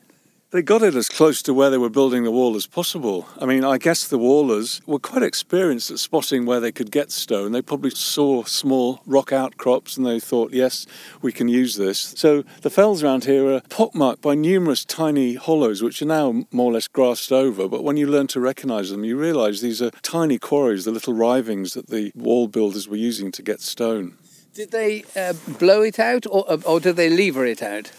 [0.52, 3.26] They got it as close to where they were building the wall as possible.
[3.40, 7.11] I mean, I guess the wallers were quite experienced at spotting where they could get
[7.11, 7.52] stone.
[7.52, 10.85] They probably saw small rock outcrops and they thought, yes,
[11.22, 12.12] we can use this.
[12.18, 16.70] So the fells around here are pockmarked by numerous tiny hollows, which are now more
[16.70, 17.66] or less grassed over.
[17.66, 21.14] But when you learn to recognise them, you realise these are tiny quarries, the little
[21.14, 24.18] rivings that the wall builders were using to get stone.
[24.54, 27.90] Did they uh, blow it out or, or did they lever it out?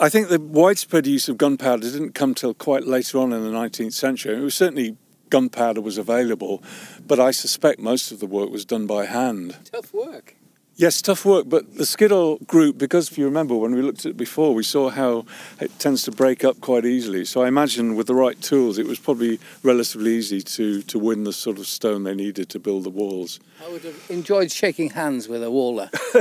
[0.00, 3.50] I think the widespread use of gunpowder didn't come till quite later on in the
[3.50, 4.36] 19th century.
[4.36, 4.96] It was certainly
[5.30, 6.62] gunpowder was available,
[7.06, 9.56] but I suspect most of the work was done by hand.
[9.70, 10.34] Tough work.
[10.80, 14.10] Yes, tough work, but the Skiddaw group, because if you remember when we looked at
[14.10, 15.24] it before, we saw how
[15.58, 17.24] it tends to break up quite easily.
[17.24, 21.24] So I imagine with the right tools, it was probably relatively easy to, to win
[21.24, 23.40] the sort of stone they needed to build the walls.
[23.60, 25.90] I would have enjoyed shaking hands with a waller.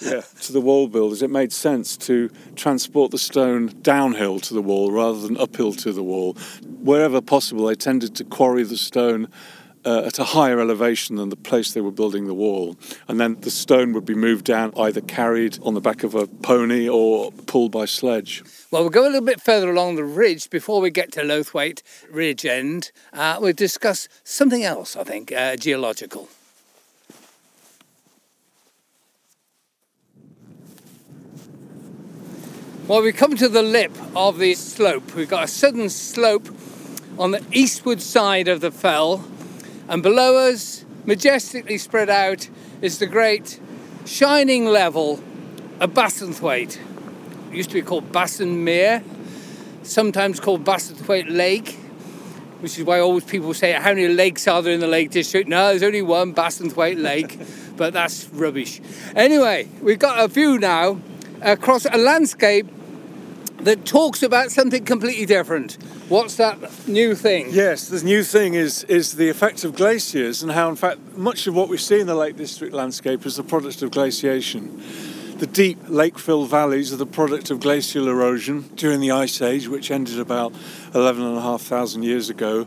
[0.00, 4.62] yeah, to the wall builders, it made sense to transport the stone downhill to the
[4.62, 6.36] wall rather than uphill to the wall.
[6.64, 9.28] Wherever possible, they tended to quarry the stone
[9.84, 12.76] uh, at a higher elevation than the place they were building the wall.
[13.06, 16.26] And then the stone would be moved down, either carried on the back of a
[16.26, 18.42] pony or pulled by sledge.
[18.70, 21.82] Well, we'll go a little bit further along the ridge before we get to Lothwaite
[22.10, 22.92] Ridge End.
[23.12, 26.28] Uh, we'll discuss something else, I think, uh, geological.
[32.88, 35.14] Well, we come to the lip of the slope.
[35.14, 36.48] We've got a sudden slope
[37.18, 39.18] on the eastward side of the fell,
[39.88, 42.48] and below us, majestically spread out,
[42.82, 43.58] is the great
[44.04, 45.14] shining level
[45.80, 46.78] of Bassenthwaite.
[47.50, 49.02] It used to be called Basson Mere,
[49.82, 51.78] sometimes called Bassenthwaite Lake,
[52.60, 55.48] which is why always people say, How many lakes are there in the Lake District?
[55.48, 57.38] No, there's only one, Bassenthwaite Lake,
[57.76, 58.80] but that's rubbish.
[59.14, 61.00] Anyway, we've got a view now
[61.40, 62.66] across a landscape
[63.60, 65.74] that talks about something completely different.
[66.08, 67.48] What's that new thing?
[67.50, 71.46] Yes, the new thing is is the effect of glaciers and how, in fact, much
[71.46, 74.82] of what we see in the Lake District landscape is the product of glaciation.
[75.38, 79.90] The deep lake-filled valleys are the product of glacial erosion during the Ice Age, which
[79.90, 80.52] ended about
[80.94, 82.66] 11,500 years ago,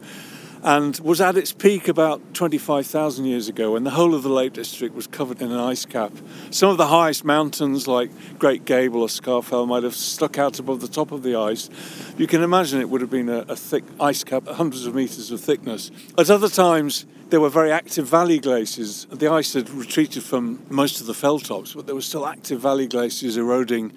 [0.64, 4.54] and was at its peak about 25,000 years ago when the whole of the Lake
[4.54, 6.12] District was covered in an ice cap.
[6.52, 10.82] Some of the highest mountains, like Great Gable or Scafell, might have stuck out above
[10.82, 11.70] the top of the ice.
[12.18, 15.32] You can imagine it would have been a, a thick ice cap, hundreds of metres
[15.32, 15.90] of thickness.
[16.18, 19.06] At other times, there were very active valley glaciers.
[19.06, 22.60] The ice had retreated from most of the fell tops, but there were still active
[22.60, 23.94] valley glaciers eroding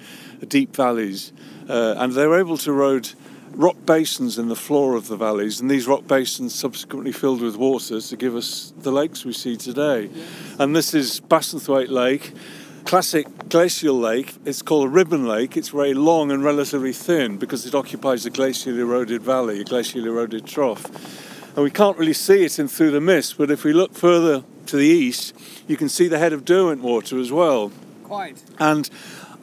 [0.46, 1.32] deep valleys,
[1.68, 3.11] uh, and they were able to erode
[3.55, 7.57] rock basins in the floor of the valleys, and these rock basins subsequently filled with
[7.57, 10.11] water to give us the lakes we see today.
[10.59, 12.32] And this is Bassenthwaite Lake.
[12.84, 14.34] classic glacial lake.
[14.44, 15.57] It's called a ribbon lake.
[15.57, 20.07] It's very long and relatively thin because it occupies a glacially eroded valley, a glacially
[20.07, 20.84] eroded trough.
[21.55, 24.44] And we can't really see it in through the mist, but if we look further
[24.66, 25.34] to the east,
[25.66, 27.72] you can see the head of Derwentwater as well.
[28.02, 28.42] Quite.
[28.59, 28.90] And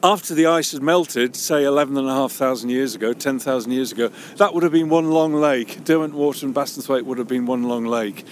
[0.02, 4.72] after the ice had melted, say 11,500 years ago, 10,000 years ago, that would have
[4.72, 5.84] been one long lake.
[5.84, 8.24] Derwentwater and Bassenthwaite would have been one long lake.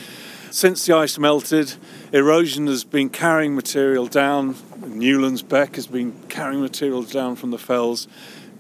[0.51, 1.75] Since the ice melted,
[2.13, 4.57] erosion has been carrying material down.
[4.85, 8.09] Newlands Beck has been carrying material down from the fells,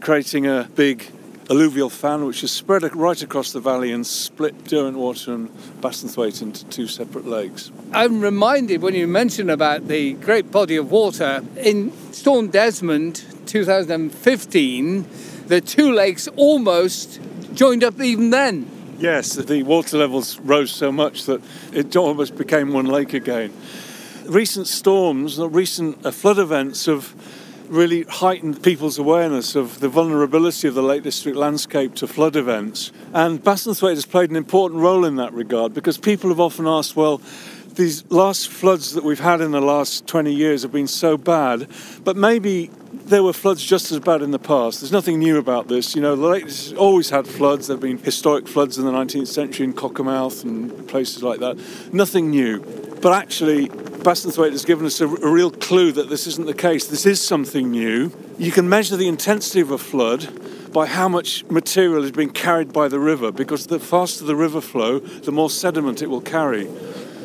[0.00, 1.10] creating a big
[1.50, 6.64] alluvial fan which has spread right across the valley and split Derwentwater and Bassenthwaite into
[6.66, 7.72] two separate lakes.
[7.92, 15.06] I'm reminded when you mention about the great body of water in Storm Desmond 2015,
[15.48, 17.20] the two lakes almost
[17.52, 18.70] joined up even then.
[19.00, 21.42] Yes, the water levels rose so much that
[21.72, 23.52] it almost became one lake again.
[24.26, 27.12] Recent storms, recent uh, flood events have
[27.70, 32.90] really heightened people's awareness of the vulnerability of the Lake District landscape to flood events.
[33.14, 36.96] And Bassenthwaite has played an important role in that regard because people have often asked,
[36.96, 37.22] well,
[37.76, 41.68] these last floods that we've had in the last 20 years have been so bad,
[42.02, 44.80] but maybe there were floods just as bad in the past.
[44.80, 45.94] There's nothing new about this.
[45.94, 47.68] You know, the lake has always had floods.
[47.68, 51.56] There have been historic floods in the 19th century in Cockermouth and places like that.
[51.92, 52.60] Nothing new.
[53.00, 53.70] But actually,
[54.00, 56.86] Bassenthwaite has given us a, a real clue that this isn't the case.
[56.86, 58.10] This is something new.
[58.38, 62.72] You can measure the intensity of a flood by how much material is being carried
[62.72, 66.68] by the river because the faster the river flow, the more sediment it will carry.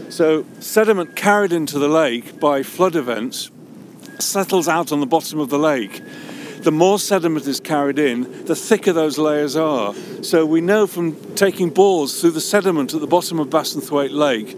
[0.09, 3.51] So, sediment carried into the lake by flood events
[4.19, 6.01] settles out on the bottom of the lake.
[6.59, 9.93] The more sediment is carried in, the thicker those layers are.
[10.23, 14.57] So, we know from taking bores through the sediment at the bottom of Bassenthwaite Lake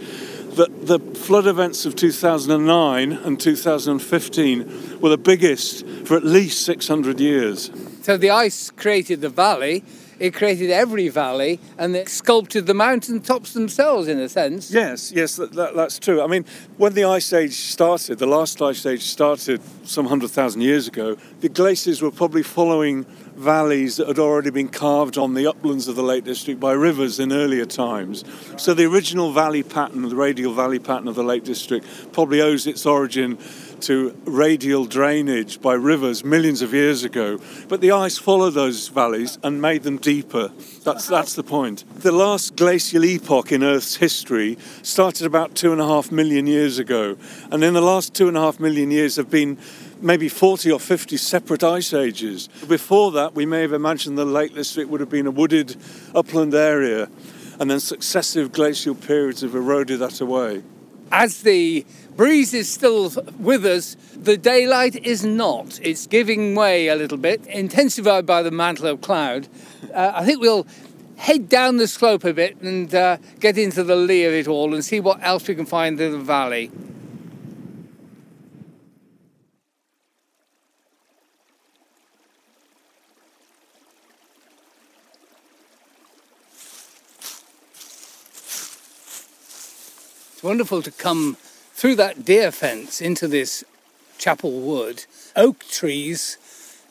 [0.58, 7.20] that the flood events of 2009 and 2015 were the biggest for at least 600
[7.20, 7.72] years.
[8.02, 9.84] So, the ice created the valley
[10.20, 14.72] it created every valley and it sculpted the mountain tops themselves in a sense.
[14.72, 16.22] Yes, yes, that, that, that's true.
[16.22, 16.46] I mean,
[16.78, 21.18] when the ice age started, the last ice age started some hundred thousand years ago,
[21.42, 23.06] the glaciers were probably following
[23.38, 27.20] valleys that had already been carved on the uplands of the Lake District by rivers
[27.20, 28.24] in earlier times.
[28.58, 32.68] So the original valley pattern, the radial valley pattern of the Lake District, probably owes
[32.68, 33.38] its origin
[33.82, 37.40] to radial drainage by rivers millions of years ago.
[37.68, 40.52] But the ice followed those valleys and made them deeper.
[40.84, 41.84] That's, that's the point.
[42.02, 46.80] The last glacial epoch in Earth's history started about two and a half million years
[46.80, 47.18] ago.
[47.52, 49.58] And in the last two and a half million years have been
[50.02, 52.48] maybe 40 or 50 separate ice ages.
[52.68, 55.76] Before that, we may have imagined the Lake District would have been a wooded
[56.14, 57.10] upland area,
[57.60, 60.64] and then successive glacial periods have eroded that away.
[61.12, 61.86] As the
[62.18, 63.96] breeze is still with us.
[64.14, 65.80] The daylight is not.
[65.82, 69.48] It's giving way a little bit, intensified by the mantle of cloud.
[69.94, 70.68] Uh, I think we'll
[71.18, 74.74] head down the slope a bit and uh, get into the lee of it all
[74.74, 76.72] and see what else we can find in the valley.
[90.48, 91.36] Wonderful to come
[91.74, 93.66] through that deer fence into this
[94.18, 96.38] chapel wood, oak trees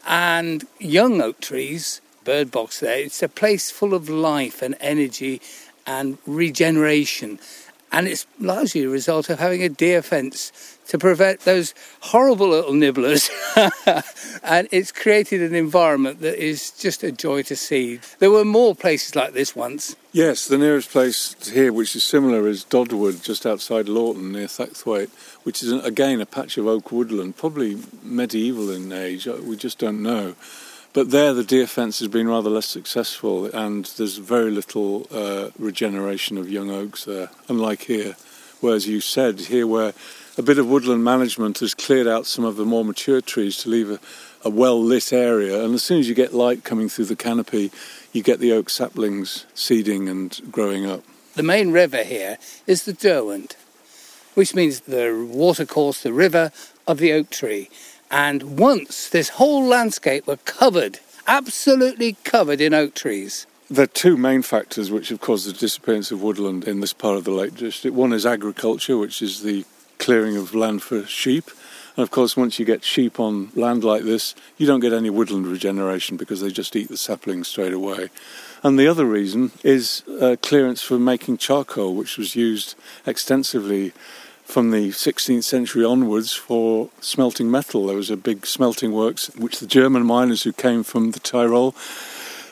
[0.07, 2.99] and young oak trees, bird box there.
[2.99, 5.41] It's a place full of life and energy
[5.87, 7.39] and regeneration.
[7.91, 12.73] And it's largely a result of having a deer fence to prevent those horrible little
[12.73, 13.31] nibblers.
[14.43, 18.01] and it's created an environment that is just a joy to see.
[18.19, 19.97] There were more places like this once.
[20.13, 25.11] Yes, the nearest place here, which is similar, is Dodwood, just outside Lorton, near Thackthwaite,
[25.45, 29.27] which is again a patch of oak woodland, probably medieval in age.
[29.27, 30.35] We just don't know.
[30.97, 35.51] But there, the deer fence has been rather less successful, and there's very little uh,
[35.59, 38.17] regeneration of young oaks there, unlike here.
[38.61, 39.93] Whereas you said here, where
[40.39, 43.71] a bit of woodland management has cleared out some of the more mature trees to
[43.71, 43.99] leave a,
[44.45, 47.71] a well lit area, and as soon as you get light coming through the canopy,
[48.13, 51.03] you get the oak saplings seeding and growing up.
[51.35, 53.57] The main river here is the Derwent,
[54.35, 56.53] which means the watercourse, the river
[56.87, 57.71] of the oak tree.
[58.11, 63.47] And once this whole landscape were covered, absolutely covered in oak trees.
[63.69, 67.17] There are two main factors which have caused the disappearance of woodland in this part
[67.17, 67.97] of the Lake District.
[67.97, 69.65] One is agriculture, which is the
[69.99, 71.51] clearing of land for sheep.
[71.97, 75.09] And of course, once you get sheep on land like this, you don't get any
[75.09, 78.11] woodland regeneration because they just eat the saplings straight away.
[78.63, 82.75] And the other reason is uh, clearance for making charcoal, which was used
[83.07, 83.93] extensively
[84.45, 87.87] from the 16th century onwards for smelting metal.
[87.87, 91.75] There was a big smelting works which the German miners who came from the Tyrol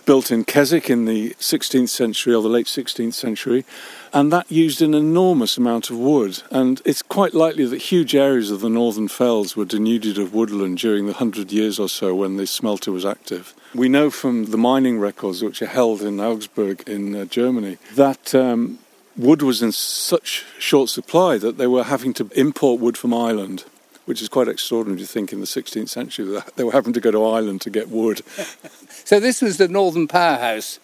[0.06, 3.64] built in Keswick in the 16th century or the late 16th century,
[4.12, 6.42] and that used an enormous amount of wood.
[6.50, 10.78] And it's quite likely that huge areas of the northern fells were denuded of woodland
[10.78, 13.54] during the hundred years or so when this smelter was active.
[13.74, 18.34] We know from the mining records, which are held in Augsburg in uh, Germany, that
[18.34, 18.78] um,
[19.16, 23.64] wood was in such short supply that they were having to import wood from Ireland
[24.04, 27.00] which is quite extraordinary to think in the 16th century that they were having to
[27.00, 28.22] go to Ireland to get wood.
[29.04, 30.78] so this was the northern powerhouse.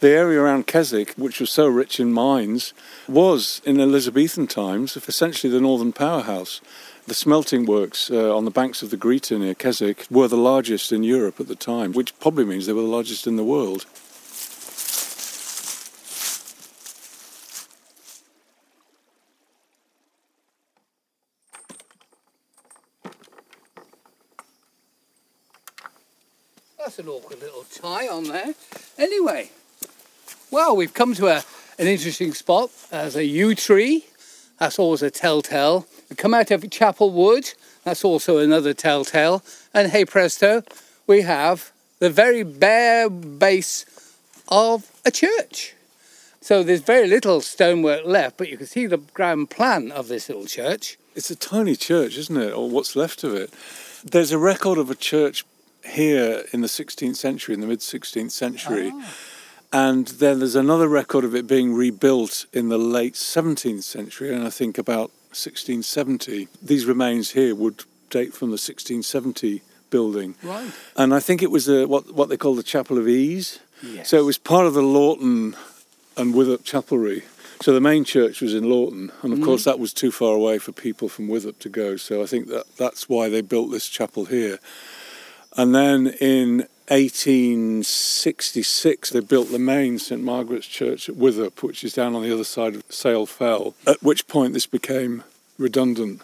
[0.00, 2.74] The area around Keswick, which was so rich in mines,
[3.08, 6.60] was in Elizabethan times essentially the northern powerhouse.
[7.06, 10.92] The smelting works uh, on the banks of the Greta near Keswick were the largest
[10.92, 13.86] in Europe at the time, which probably means they were the largest in the world.
[26.86, 28.54] That's an awkward little tie on there.
[28.96, 29.50] Anyway,
[30.52, 31.42] well, we've come to a,
[31.80, 32.70] an interesting spot.
[32.92, 34.04] There's a yew tree.
[34.60, 35.88] That's always a telltale.
[36.08, 37.54] We come out of Chapel Wood.
[37.82, 39.42] That's also another telltale.
[39.74, 40.62] And hey presto,
[41.08, 43.84] we have the very bare base
[44.46, 45.74] of a church.
[46.40, 50.28] So there's very little stonework left, but you can see the ground plan of this
[50.28, 50.98] little church.
[51.16, 52.52] It's a tiny church, isn't it?
[52.52, 53.52] Or what's left of it.
[54.04, 55.44] There's a record of a church
[55.86, 58.90] here in the 16th century, in the mid 16th century.
[58.92, 59.14] Oh.
[59.72, 64.46] And then there's another record of it being rebuilt in the late 17th century, and
[64.46, 66.48] I think about 1670.
[66.62, 70.34] These remains here would date from the 1670 building.
[70.42, 70.72] Right.
[70.96, 73.58] And I think it was a, what, what they call the Chapel of Ease.
[73.82, 74.08] Yes.
[74.08, 75.56] So it was part of the Lorton
[76.16, 77.24] and Wythop chapelry.
[77.60, 79.44] So the main church was in Lorton, and of mm.
[79.44, 81.96] course that was too far away for people from Wythop to go.
[81.96, 84.58] So I think that that's why they built this chapel here.
[85.56, 91.94] And then in 1866, they built the main St Margaret's Church at Wythop, which is
[91.94, 95.24] down on the other side of Sale Fell, at which point this became
[95.58, 96.22] redundant.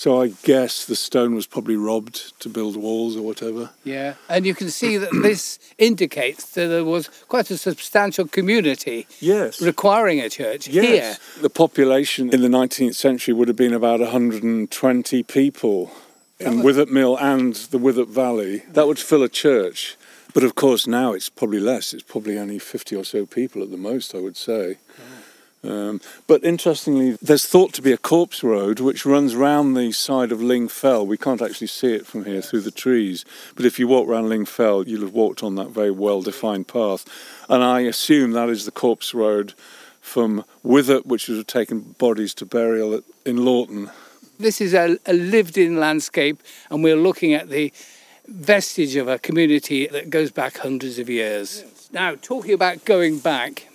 [0.00, 3.68] So I guess the stone was probably robbed to build walls or whatever.
[3.84, 9.06] Yeah, and you can see that this indicates that there was quite a substantial community
[9.20, 9.60] yes.
[9.60, 10.86] requiring a church yes.
[10.86, 11.42] here.
[11.42, 15.90] The population in the 19th century would have been about 120 people
[16.40, 19.96] in Wythop Mill and the Wythop Valley, that would fill a church.
[20.32, 21.92] But of course, now it's probably less.
[21.92, 24.78] It's probably only 50 or so people at the most, I would say.
[25.62, 30.32] Um, but interestingly, there's thought to be a corpse road which runs round the side
[30.32, 31.06] of Ling Fell.
[31.06, 33.26] We can't actually see it from here through the trees,
[33.56, 36.66] but if you walk round Ling Fell, you'll have walked on that very well defined
[36.68, 37.04] path.
[37.50, 39.52] And I assume that is the corpse road
[40.00, 43.90] from Wythop, which would have taken bodies to burial at, in Lorton.
[44.40, 47.74] This is a, a lived in landscape, and we're looking at the
[48.26, 51.62] vestige of a community that goes back hundreds of years.
[51.62, 51.88] Yes.
[51.92, 53.68] Now, talking about going back,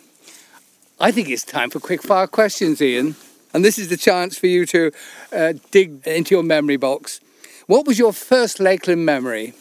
[1.00, 3.16] I think it's time for quick fire questions, Ian.
[3.54, 4.92] And this is the chance for you to
[5.32, 7.22] uh, dig into your memory box.
[7.68, 9.54] What was your first Lakeland memory?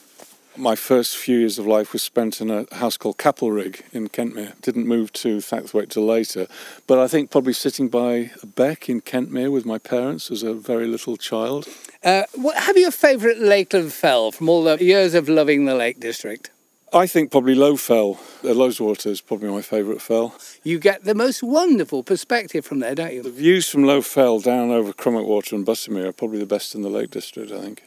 [0.56, 4.52] My first few years of life was spent in a house called Capelrig in Kentmere.
[4.60, 6.46] Didn't move to Thackthwaite till later,
[6.86, 10.54] but I think probably sitting by a beck in Kentmere with my parents as a
[10.54, 11.66] very little child.
[12.04, 15.74] Uh, what, have you a favourite Lakeland fell from all the years of loving the
[15.74, 16.50] Lake District?
[16.92, 20.36] I think probably Low Fell, uh, Loweswater is probably my favourite fell.
[20.62, 23.24] You get the most wonderful perspective from there, don't you?
[23.24, 26.76] The views from Low Fell down over Crummock Water and Buttermere are probably the best
[26.76, 27.82] in the Lake District, I think.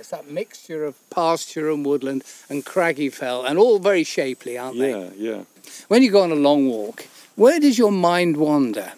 [0.00, 4.78] It's that mixture of pasture and woodland and craggy fell, and all very shapely, aren't
[4.78, 4.92] they?
[4.92, 5.42] Yeah, yeah.
[5.88, 8.94] When you go on a long walk, where does your mind wander?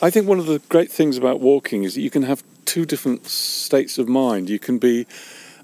[0.00, 2.86] I think one of the great things about walking is that you can have two
[2.86, 4.48] different states of mind.
[4.48, 5.08] You can be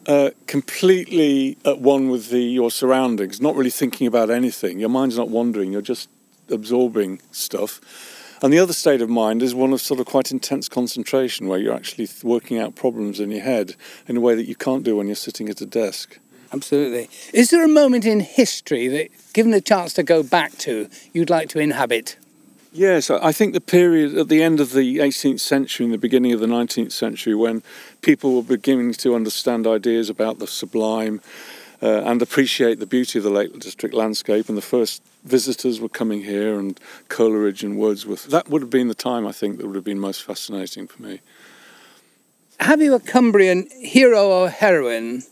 [0.09, 4.81] uh, completely at one with the, your surroundings, not really thinking about anything.
[4.81, 6.09] Your mind's not wandering, you're just
[6.51, 7.81] absorbing stuff.
[8.45, 11.59] And the other state of mind is one of sort of quite intense concentration, where
[11.59, 13.75] you're actually working out problems in your head
[14.07, 16.19] in a way that you can't do when you're sitting at a desk.
[16.53, 17.09] Absolutely.
[17.33, 21.31] Is there a moment in history that, given the chance to go back to, you'd
[21.31, 22.19] like to inhabit?
[22.71, 26.33] Yes, I think the period at the end of the 18th century and the beginning
[26.33, 27.63] of the 19th century, when
[28.03, 31.23] people were beginning to understand ideas about the sublime
[31.85, 34.49] uh, and appreciate the beauty of the Lake District landscape.
[34.49, 38.27] And the first visitors were coming here, and Coleridge and Wordsworth.
[38.29, 41.03] That would have been the time I think that would have been most fascinating for
[41.03, 41.21] me.
[42.61, 45.25] Have you a Cumbrian hero or heroine,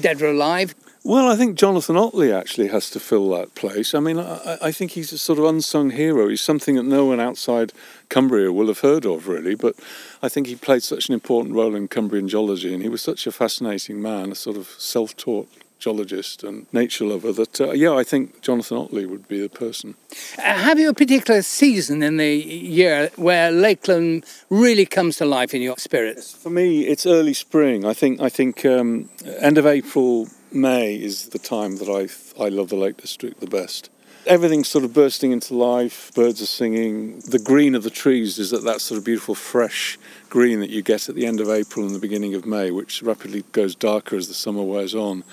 [0.00, 0.74] dead or alive?
[1.06, 3.94] Well, I think Jonathan Otley actually has to fill that place.
[3.94, 6.28] I mean, I, I, think he's a sort of unsung hero.
[6.28, 7.74] He's something that no one outside
[8.08, 9.54] Cumbria will have heard of, really.
[9.54, 9.74] But
[10.22, 13.26] I think he played such an important role in Cumbrian geology, and he was such
[13.26, 15.46] a fascinating man, a sort of self taught
[15.84, 19.94] geologist and nature lover that, uh, yeah, I think Jonathan Otley would be the person.
[20.38, 25.52] Uh, have you a particular season in the year where Lakeland really comes to life
[25.52, 26.34] in your spirits?
[26.34, 27.84] For me, it's early spring.
[27.84, 29.10] I think, I think um,
[29.40, 32.02] end of April, May is the time that I,
[32.42, 33.90] I love the Lake District the best.
[34.26, 37.20] Everything's sort of bursting into life, birds are singing.
[37.20, 39.98] The green of the trees is at that sort of beautiful, fresh
[40.30, 43.02] green that you get at the end of April and the beginning of May, which
[43.02, 45.24] rapidly goes darker as the summer wears on.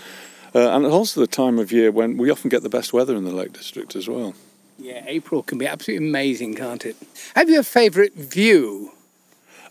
[0.54, 3.16] Uh, and it's also the time of year when we often get the best weather
[3.16, 4.34] in the Lake District as well.
[4.78, 6.95] Yeah, April can be absolutely amazing, can't it?
[7.36, 8.91] Have you a favourite view?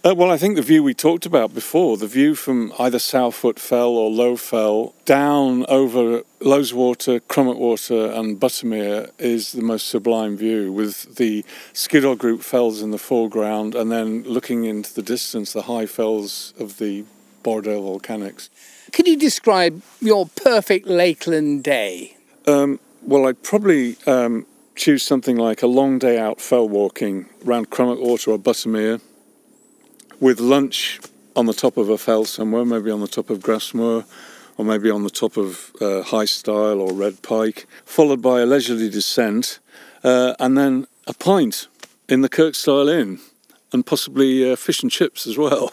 [0.03, 3.59] Uh, well, I think the view we talked about before, the view from either Southfoot
[3.59, 10.73] Fell or Low Fell down over Loweswater, Crummockwater, and Buttermere is the most sublime view,
[10.73, 15.63] with the Skiddaw Group fells in the foreground, and then looking into the distance, the
[15.63, 17.05] high fells of the
[17.45, 18.49] Borrowdale Volcanics.
[18.93, 22.17] Could you describe your perfect Lakeland day?
[22.47, 27.71] Um, well, I'd probably um, choose something like a long day out fell walking around
[27.71, 29.01] Crummockwater or Buttermere
[30.19, 31.01] with lunch
[31.37, 34.05] on the top of a fell somewhere, maybe on the top of Grasmoor
[34.57, 38.47] or maybe on the top of uh, High Stile or Red Pike, followed by a
[38.47, 39.59] leisurely descent
[40.03, 41.69] uh, and then a pint
[42.09, 43.21] in the Kirkstile Inn
[43.73, 45.71] and possibly uh, fish and chips as well.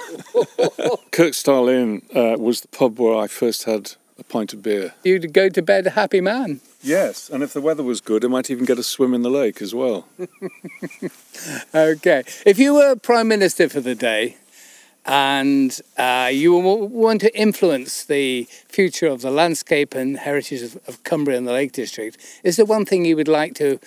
[1.11, 4.93] Kirkstile Inn uh, was the pub where I first had a pint of beer.
[5.03, 6.61] You'd go to bed a happy man.
[6.81, 9.29] Yes, and if the weather was good, I might even get a swim in the
[9.29, 10.07] lake as well.
[11.75, 12.23] okay.
[12.45, 14.37] If you were Prime Minister for the day
[15.05, 21.03] and uh, you want to influence the future of the landscape and heritage of, of
[21.03, 23.79] Cumbria and the Lake District, is there one thing you would like to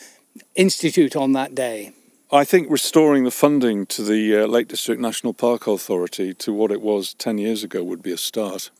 [0.55, 1.93] institute on that day?
[2.33, 6.70] I think restoring the funding to the uh, Lake District National Park Authority to what
[6.70, 8.70] it was 10 years ago would be a start.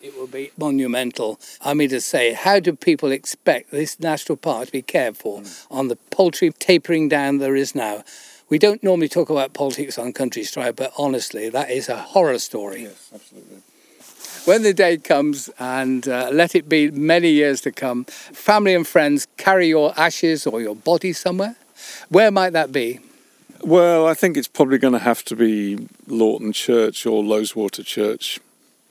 [0.00, 1.38] It will be monumental.
[1.60, 5.40] I mean to say, how do people expect this national park to be cared for
[5.40, 5.66] mm.
[5.70, 8.02] on the poultry tapering down there is now?
[8.48, 12.38] We don't normally talk about politics on Country Stride, but honestly, that is a horror
[12.38, 12.84] story.
[12.84, 13.58] Yes, absolutely.
[14.46, 18.88] When the day comes, and uh, let it be many years to come, family and
[18.88, 21.56] friends carry your ashes or your body somewhere
[22.08, 23.00] where might that be?
[23.62, 28.40] Well, I think it's probably going to have to be Lorton Church or Loweswater Church,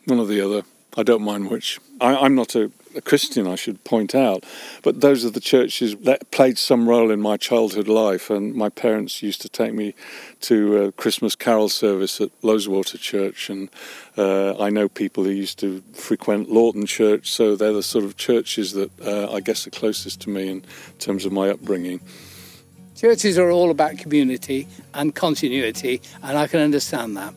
[0.06, 0.64] one or the other.
[0.95, 1.80] I don't mind which.
[2.00, 4.43] I, am not a, a, Christian, I should point out,
[4.84, 8.30] but those are the churches that played some role in my childhood life.
[8.30, 9.95] And my parents used to take me
[10.41, 13.70] to a Christmas carol service at Loweswater Church, and
[14.18, 18.18] uh, I know people who used to frequent Lorton Church, so they're the sort of
[18.18, 20.64] churches that uh, I guess are closest to me in
[21.00, 22.02] terms of my upbringing.
[23.00, 27.34] Churches are all about community and continuity, and I can understand that.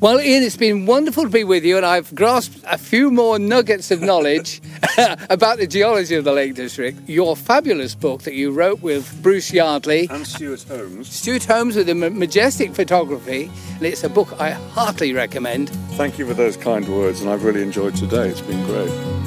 [0.00, 3.38] Well, Ian, it's been wonderful to be with you, and I've grasped a few more
[3.38, 4.62] nuggets of knowledge
[5.28, 6.98] about the geology of the Lake District.
[7.10, 11.12] Your fabulous book that you wrote with Bruce Yardley and Stuart Holmes.
[11.12, 15.68] Stuart Holmes with the majestic photography, and it's a book I heartily recommend.
[15.98, 18.30] Thank you for those kind words, and I've really enjoyed today.
[18.30, 19.21] It's been great.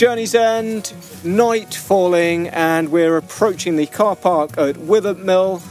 [0.00, 0.94] Journey's End,
[1.24, 5.62] night falling, and we're approaching the car park at Wythop Mill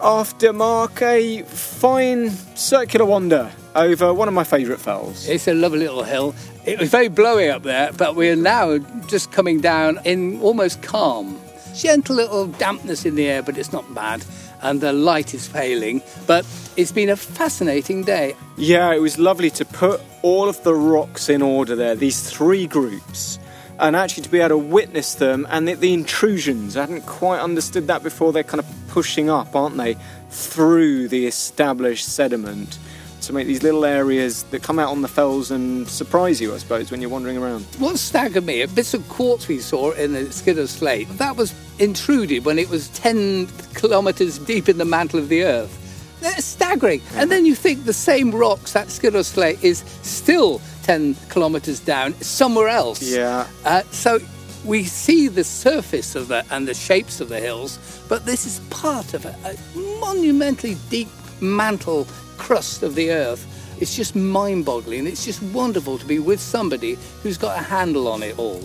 [0.00, 5.28] after Mark a fine circular wander over one of my favourite fells.
[5.28, 6.34] It's a lovely little hill.
[6.64, 11.38] It was very blowy up there, but we're now just coming down in almost calm.
[11.74, 14.24] Gentle little dampness in the air, but it's not bad.
[14.62, 16.46] And the light is failing, but
[16.78, 18.34] it's been a fascinating day.
[18.56, 22.66] Yeah, it was lovely to put all of the rocks in order there, these three
[22.66, 23.38] groups
[23.78, 26.76] and actually to be able to witness them and the, the, intrusions.
[26.76, 28.32] I hadn't quite understood that before.
[28.32, 29.96] They're kind of pushing up, aren't they,
[30.30, 32.78] through the established sediment
[33.22, 36.58] to make these little areas that come out on the fells and surprise you, I
[36.58, 37.64] suppose, when you're wandering around.
[37.78, 41.54] What staggered me, A bit of quartz we saw in the Skiddaw Slate, that was
[41.78, 45.80] intruded when it was 10 kilometres deep in the mantle of the earth.
[46.20, 47.00] That's staggering.
[47.12, 47.22] Yeah.
[47.22, 52.14] And then you think the same rocks, that Skiddaw Slate, is still 10 kilometres down
[52.20, 53.02] somewhere else.
[53.02, 53.46] Yeah.
[53.64, 54.20] Uh, so
[54.64, 57.78] we see the surface of the and the shapes of the hills,
[58.08, 61.08] but this is part of a, a monumentally deep
[61.40, 62.06] mantle
[62.36, 63.46] crust of the earth.
[63.80, 65.06] It's just mind-boggling.
[65.06, 68.62] It's just wonderful to be with somebody who's got a handle on it all.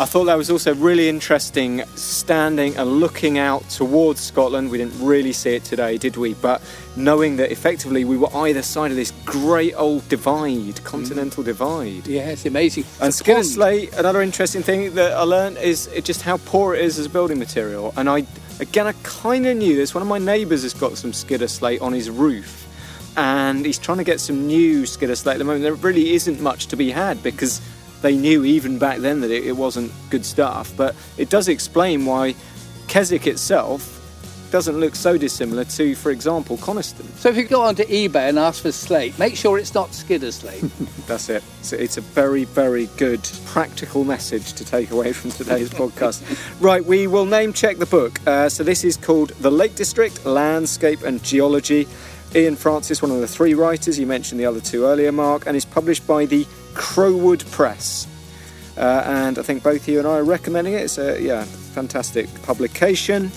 [0.00, 4.70] I thought that was also really interesting standing and looking out towards Scotland.
[4.70, 6.32] We didn't really see it today, did we?
[6.32, 6.62] But
[6.96, 12.06] knowing that effectively we were either side of this great old divide, continental divide.
[12.06, 12.86] Yeah, it's amazing.
[13.02, 16.98] And slate, another interesting thing that I learned is it just how poor it is
[16.98, 17.92] as a building material.
[17.98, 18.24] And I,
[18.58, 19.92] again, I kind of knew this.
[19.92, 22.66] One of my neighbours has got some Skiddaw slate on his roof,
[23.18, 25.62] and he's trying to get some new Skiddaw slate at the moment.
[25.62, 27.60] There really isn't much to be had because
[28.02, 30.72] they knew even back then that it, it wasn't good stuff.
[30.76, 32.34] But it does explain why
[32.88, 33.98] Keswick itself
[34.50, 37.06] doesn't look so dissimilar to, for example, Coniston.
[37.16, 40.32] So if you go onto eBay and ask for slate, make sure it's not Skiddaw
[40.32, 40.60] slate.
[41.06, 41.42] That's it.
[41.62, 46.22] So it's a very, very good practical message to take away from today's podcast.
[46.60, 48.20] Right, we will name check the book.
[48.26, 51.86] Uh, so this is called The Lake District Landscape and Geology.
[52.34, 55.56] Ian Francis, one of the three writers, you mentioned the other two earlier, Mark, and
[55.56, 58.06] is published by the Crowood Press.
[58.76, 60.82] Uh, and I think both you and I are recommending it.
[60.82, 63.30] It's a yeah, fantastic publication.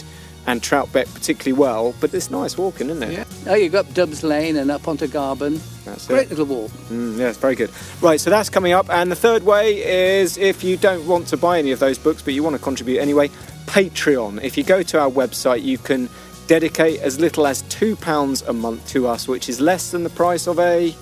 [0.45, 3.11] and Troutbeck particularly well, but it's nice walking, isn't it?
[3.11, 3.23] Yeah.
[3.47, 5.59] Oh, you go up Dubs Lane and up onto Garburn.
[5.83, 6.29] That's Great it.
[6.37, 6.69] little walk.
[6.91, 7.71] Mm, yeah, it's very good.
[8.01, 8.87] Right, so that's coming up.
[8.91, 9.83] And the third way
[10.19, 12.61] is if you don't want to buy any of those books, but you want to
[12.61, 13.31] contribute anyway,
[13.65, 14.43] Patreon.
[14.43, 16.07] If you go to our website, you can
[16.47, 20.47] dedicate as little as £2 a month to us, which is less than the price
[20.47, 20.93] of a,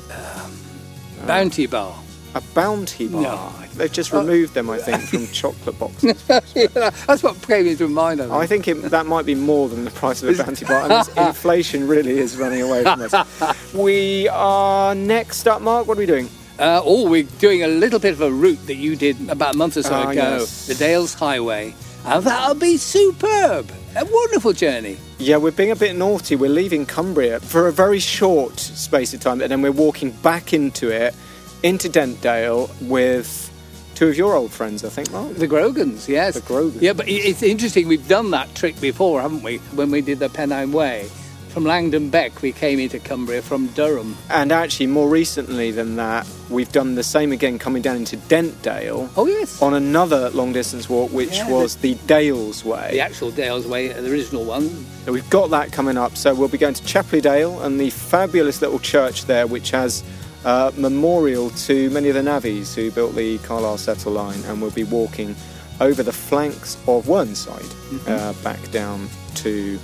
[1.26, 1.96] Bounty Bar.
[2.36, 3.22] a bounty bar.
[3.22, 3.54] No.
[3.76, 6.22] They've just removed them, I think, from chocolate boxes.
[7.08, 8.20] That's what came into mind.
[8.22, 8.34] I think.
[8.34, 11.08] I think it, that might be more than the price of a bounty bar, and
[11.28, 13.74] inflation really is running away from us.
[13.74, 15.88] We are next up, Mark.
[15.88, 16.30] What are we doing?
[16.58, 19.58] Uh, oh, we're doing a little bit of a route that you did about a
[19.58, 20.68] month or so Ah, ago, yes.
[20.68, 21.74] the Dales Highway.
[22.06, 23.72] And that'll be superb.
[23.96, 24.98] A wonderful journey.
[25.18, 26.36] Yeah, we're being a bit naughty.
[26.36, 30.54] We're leaving Cumbria for a very short space of time, and then we're walking back
[30.54, 31.16] into it,
[31.64, 33.52] into Dentdale with
[33.96, 35.34] two of your old friends, I think, Mark.
[35.36, 36.36] The Grogans, yes.
[36.36, 36.82] The Grogans.
[36.82, 37.88] Yeah, but it's interesting.
[37.88, 39.58] We've done that trick before, haven't we?
[39.74, 41.10] When we did the Pennine Way.
[41.50, 44.16] From Langdon Beck, we came into Cumbria from Durham.
[44.30, 49.10] And actually, more recently than that, we've done the same again, coming down into Dentdale
[49.18, 49.60] Oh, yes.
[49.62, 52.90] on another long distance walk, which Yeah, was the Dales Way.
[52.92, 54.70] The actual Dales Way, the original one.
[55.06, 56.16] So we've got that coming up.
[56.18, 60.04] So we'll be going to Chapel-le-Dale and the fabulous little church there, which has
[60.46, 64.72] uh, memorial to many of the navvies who built the Carlisle Settle Line, and we'll
[64.72, 65.36] be walking
[65.82, 69.80] over the flanks of Whernside uh, back down to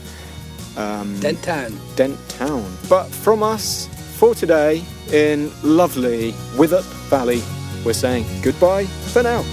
[0.78, 1.78] um, Dent Town.
[1.96, 2.66] Dent Town.
[2.90, 7.42] But from us for today in lovely Wythop Valley,
[7.86, 9.44] we're saying goodbye for now.